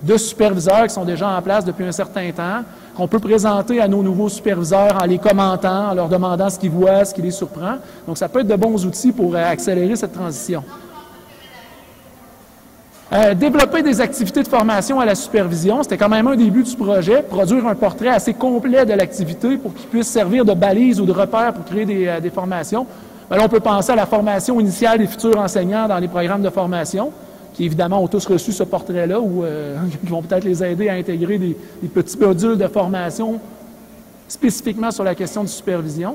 [0.00, 2.62] de superviseurs qui sont déjà en place depuis un certain temps,
[2.98, 6.72] qu'on peut présenter à nos nouveaux superviseurs en les commentant, en leur demandant ce qu'ils
[6.72, 7.76] voient, ce qui les surprend.
[8.08, 10.64] Donc, ça peut être de bons outils pour euh, accélérer cette transition.
[13.12, 16.74] Euh, développer des activités de formation à la supervision, c'était quand même un début du
[16.74, 21.06] projet, produire un portrait assez complet de l'activité pour qu'il puisse servir de balise ou
[21.06, 22.84] de repère pour créer des, euh, formations.
[23.30, 26.50] Ben on peut penser à la formation initiale des futurs enseignants dans les programmes de
[26.50, 27.12] formation
[27.58, 30.92] qui évidemment ont tous reçu ce portrait-là, ou euh, qui vont peut-être les aider à
[30.92, 31.56] intégrer des,
[31.92, 33.40] petits modules de formation
[34.28, 36.14] spécifiquement sur la question de supervision.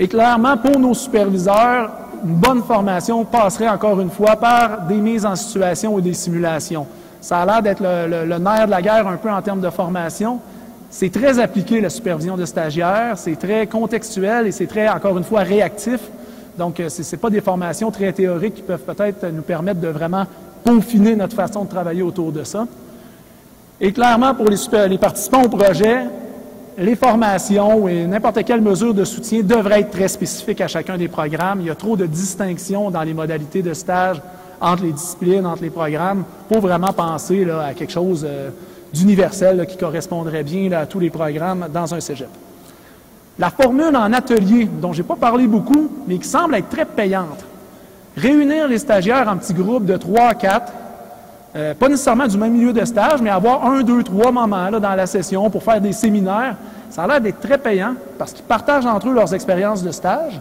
[0.00, 1.92] Et clairement, pour nos superviseurs,
[2.24, 6.88] une bonne formation passerait encore une fois par des mises en situation ou des simulations.
[7.20, 9.70] Ça a l'air d'être le, le, nerf de la guerre un peu en termes de
[9.70, 10.40] formation.
[10.90, 15.24] C'est très appliqué, la supervision de stagiaires, c'est très contextuel et c'est très, encore une
[15.24, 16.00] fois, réactif.
[16.58, 19.88] Donc, euh, ce n'est pas des formations très théoriques qui peuvent peut-être nous permettre de
[19.88, 20.26] vraiment
[20.64, 22.66] confiner notre façon de travailler autour de ça.
[23.80, 26.04] Et clairement, pour les, participants au projet,
[26.78, 31.08] les formations et n'importe quelle mesure de soutien devraient être très spécifiques à chacun des
[31.08, 31.60] programmes.
[31.60, 34.20] Il y a trop de distinctions dans les modalités de stage
[34.60, 38.50] entre les disciplines, entre les programmes, pour vraiment penser à quelque chose euh,
[38.92, 42.28] d'universel qui correspondrait bien à tous les programmes dans un cégep.
[43.38, 46.84] La formule en atelier, dont je n'ai pas parlé beaucoup, mais qui semble être très
[46.84, 47.44] payante.
[48.16, 50.72] Réunir les stagiaires en petits groupes de 3 à 4,
[51.54, 54.94] euh, pas nécessairement du même milieu de stage, mais avoir un, deux, trois moments dans
[54.94, 56.56] la session pour faire des séminaires,
[56.90, 60.38] ça a l'air d'être très payant parce qu'ils partagent entre eux leurs expériences de stage.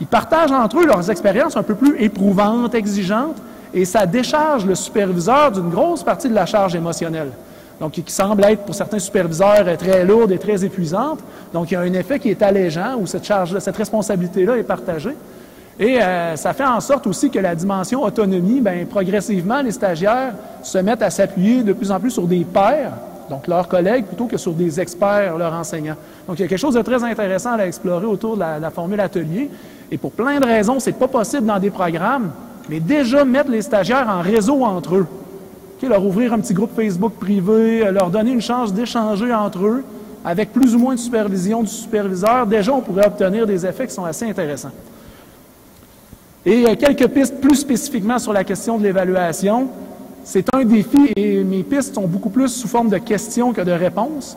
[0.00, 3.36] Ils partagent entre eux leurs expériences un peu plus éprouvantes, exigeantes,
[3.72, 7.30] et ça décharge le superviseur d'une grosse partie de la charge émotionnelle
[7.80, 11.20] donc qui semble être pour certains superviseurs très lourde et très épuisante.
[11.52, 14.64] Donc il y a un effet qui est allégeant où cette charge, cette responsabilité-là est
[14.64, 15.14] partagée.
[15.78, 20.34] Et euh, ça fait en sorte aussi que la dimension autonomie, bien, progressivement, les stagiaires
[20.60, 22.94] se mettent à s'appuyer de plus en plus sur des pairs,
[23.30, 25.94] donc leurs collègues, plutôt que sur des experts, leurs enseignants.
[26.26, 28.70] Donc il y a quelque chose de très intéressant à explorer autour de la, la
[28.70, 29.50] formule atelier.
[29.92, 32.32] Et pour plein de raisons, c'est pas possible dans des programmes,
[32.68, 35.06] mais déjà mettre les stagiaires en réseau entre eux
[35.86, 39.84] leur ouvrir un petit groupe Facebook privé, euh, leur donner une chance d'échanger entre eux,
[40.24, 43.94] avec plus ou moins de supervision du superviseur, déjà on pourrait obtenir des effets qui
[43.94, 44.72] sont assez intéressants.
[46.44, 49.68] Et euh, quelques pistes plus spécifiquement sur la question de l'évaluation.
[50.24, 53.72] C'est un défi et mes pistes sont beaucoup plus sous forme de questions que de
[53.72, 54.36] réponses.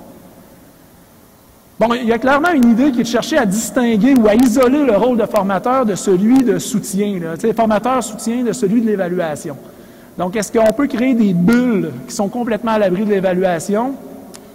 [1.79, 4.35] Bon, il y a clairement une idée qui est de chercher à distinguer ou à
[4.35, 8.87] isoler le rôle de formateur de celui de soutien, là, formateur soutien de celui de
[8.87, 9.57] l'évaluation.
[10.17, 13.95] Donc, est-ce qu'on peut créer des bulles qui sont complètement à l'abri de l'évaluation?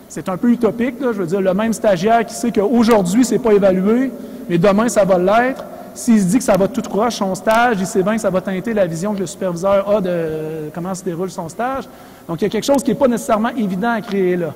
[0.08, 0.96] c'est un peu utopique.
[1.00, 4.10] Je veux dire, le même stagiaire qui sait qu'aujourd'hui, c'est pas évalué,
[4.48, 5.64] mais demain, ça va l'être.
[5.94, 8.28] S'il se dit que ça va tout croche son stage, il sait bien que ça
[8.28, 11.84] va teinter la vision que le superviseur a de comment se déroule son stage.
[12.28, 14.52] Donc, il y a quelque chose qui n'est pas nécessairement évident à créer là.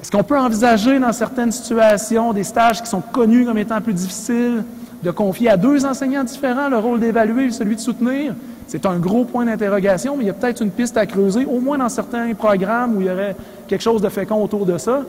[0.00, 3.94] Est-ce qu'on peut envisager dans certaines situations des stages qui sont connus comme étant plus
[3.94, 4.64] difficiles,
[5.02, 8.34] de confier à deux enseignants différents le rôle d'évaluer et celui de soutenir?
[8.68, 11.58] C'est un gros point d'interrogation, mais il y a peut-être une piste à creuser, au
[11.58, 13.34] moins dans certains programmes où il y aurait
[13.66, 15.04] quelque chose de fécond autour de ça.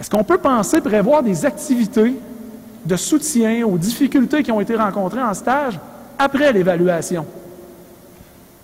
[0.00, 2.14] Est-ce qu'on peut penser prévoir des activités
[2.86, 5.78] de soutien aux difficultés qui ont été rencontrées en stage
[6.18, 7.26] après l'évaluation?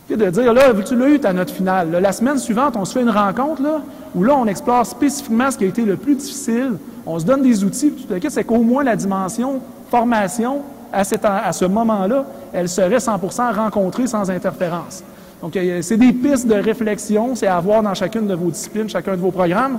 [0.08, 1.90] de dire, là, tu l'as eu ta note finale?
[1.90, 3.80] la semaine suivante, on se fait une rencontre là,
[4.14, 6.72] où là, on explore spécifiquement ce qui a été le plus difficile.
[7.06, 7.92] On se donne des outils.
[8.28, 9.60] C'est qu'au moins la dimension
[9.90, 10.62] formation
[10.92, 13.18] à, ce moment-là, elle serait 100
[13.52, 15.02] rencontrée sans interférence.
[15.40, 19.12] Donc, c'est des pistes de réflexion, c'est à avoir dans chacune de vos disciplines, chacun
[19.12, 19.78] de vos programmes.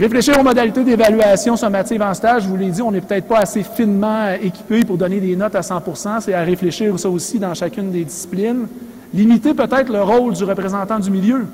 [0.00, 3.40] Réfléchir aux modalités d'évaluation sommative en stage, je vous l'ai dit, on n'est peut-être pas
[3.40, 7.52] assez finement équipé pour donner des notes à 100% c'est à réfléchir ça aussi dans
[7.52, 8.66] chacune des disciplines.
[9.12, 11.44] Limiter peut-être le rôle du représentant du milieu,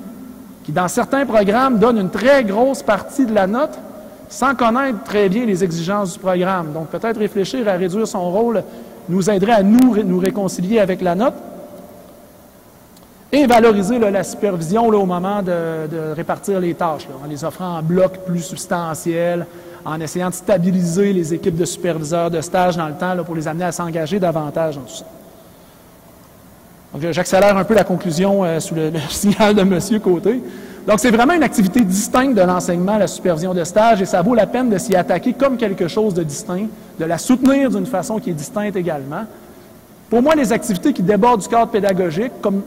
[0.63, 3.77] qui dans certains programmes donne une très grosse partie de la note,
[4.29, 6.73] sans connaître très bien les exigences du programme.
[6.73, 8.63] Donc peut-être réfléchir à réduire son rôle
[9.09, 11.35] nous aiderait à nous, nous réconcilier avec la note.
[13.31, 18.19] Et valoriser la supervision au moment de, répartir les tâches, en les offrant en blocs
[18.25, 19.45] plus substantiels,
[19.83, 23.47] en essayant de stabiliser les équipes de superviseurs de stage dans le temps pour les
[23.47, 25.05] amener à s'engager davantage dans tout ça.
[26.93, 29.99] Donc, j'accélère un peu la conclusion euh, sous le, signal de M.
[30.01, 30.41] Côté.
[30.87, 34.33] Donc, c'est vraiment une activité distincte de l'enseignement, la supervision de stage, et ça vaut
[34.33, 38.19] la peine de s'y attaquer comme quelque chose de distinct, de la soutenir d'une façon
[38.19, 39.25] qui est distincte également.
[40.09, 42.61] Pour moi, les activités qui débordent du cadre pédagogique, comme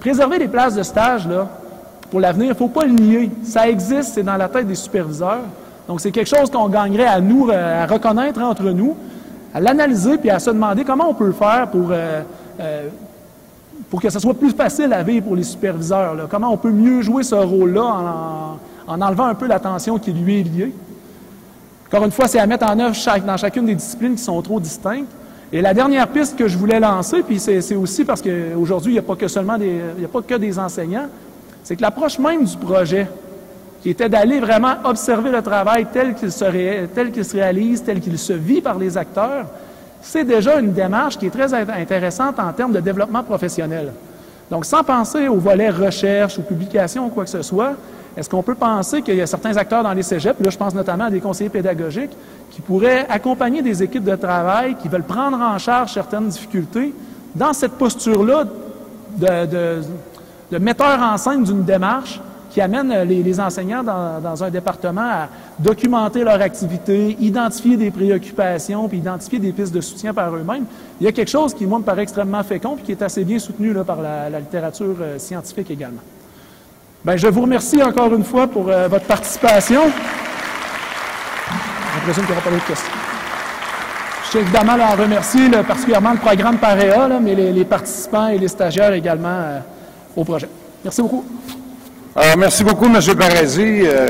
[0.00, 1.48] préserver les places de stage, là,
[2.10, 3.30] pour l'avenir, il ne faut pas le nier.
[3.42, 5.42] Ça existe, c'est dans la tête des superviseurs.
[5.86, 8.96] Donc, c'est quelque chose qu'on gagnerait à nous, euh, à reconnaître entre nous,
[9.52, 12.22] à l'analyser, puis à se demander comment on peut le faire pour, euh,
[12.58, 12.88] euh,
[13.90, 16.26] pour que ce soit plus facile à vivre pour les superviseurs.
[16.28, 20.40] Comment on peut mieux jouer ce rôle-là en, en, enlevant un peu l'attention qui lui
[20.40, 20.72] est liée?
[21.86, 24.58] Encore une fois, c'est à mettre en œuvre dans chacune des disciplines qui sont trop
[24.58, 25.10] distinctes.
[25.52, 28.98] Et la dernière piste que je voulais lancer, puis c'est aussi parce qu'aujourd'hui, il n'y
[28.98, 31.06] a pas que seulement des, il a pas que des enseignants,
[31.62, 33.08] c'est que l'approche même du projet,
[33.80, 36.44] qui était d'aller vraiment observer le travail tel qu'il se
[37.36, 39.46] réalise, tel qu'il se vit par les acteurs,
[40.06, 43.92] c'est déjà une démarche qui est très intéressante en termes de développement professionnel.
[44.50, 47.72] Donc, sans penser au volet recherche ou publication ou quoi que ce soit,
[48.16, 50.74] est-ce qu'on peut penser qu'il y a certains acteurs dans les cégeps, là je pense
[50.74, 52.16] notamment à des conseillers pédagogiques,
[52.52, 56.94] qui pourraient accompagner des équipes de travail qui veulent prendre en charge certaines difficultés
[57.34, 58.44] dans cette posture-là
[59.16, 59.80] de,
[60.52, 62.20] de, metteur en scène d'une démarche
[62.56, 65.28] qui amène les, enseignants dans, un département à
[65.58, 70.64] documenter leur activité, identifier des préoccupations, puis identifier des pistes de soutien par eux-mêmes.
[70.98, 73.24] Il y a quelque chose qui, moi, me paraît extrêmement fécond, puis qui est assez
[73.24, 76.00] bien soutenu là, par la, littérature euh, scientifique également.
[77.04, 79.82] Bien, je vous remercie encore une fois pour euh, votre participation.
[81.94, 82.92] Je présume qu'il n'y aura pas d'autres questions.
[84.24, 88.94] Je tiens évidemment à remercier particulièrement le programme PAREA, mais les, participants et les stagiaires
[88.94, 89.58] également euh,
[90.16, 90.48] au projet.
[90.82, 91.22] Merci beaucoup.
[92.16, 92.98] Alors, merci beaucoup, M.
[93.18, 93.82] Paradis.
[93.84, 94.06] Euh,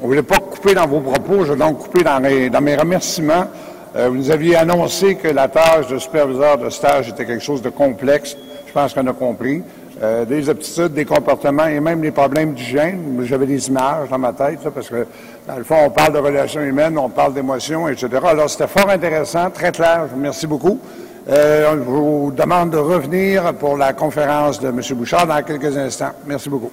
[0.00, 3.46] on ne voulait pas couper dans vos propos, je vais donc couper dans, mes remerciements.
[3.94, 7.70] vous nous aviez annoncé que la tâche de superviseur de stage était quelque chose de
[7.70, 8.36] complexe.
[8.66, 9.62] Je pense qu'on a compris.
[10.02, 13.16] Euh, des aptitudes, des comportements et même les problèmes d'hygiène.
[13.22, 15.06] J'avais des images dans ma tête, parce que
[15.46, 18.08] dans le fond, on parle de relations humaines, on parle d'émotions, etc.
[18.24, 20.08] Alors, c'était fort intéressant, très clair.
[20.16, 20.80] Merci beaucoup.
[21.28, 24.80] Euh, on vous demande de revenir pour la conférence de M.
[24.94, 26.10] Bouchard dans quelques instants.
[26.26, 26.70] Merci beaucoup.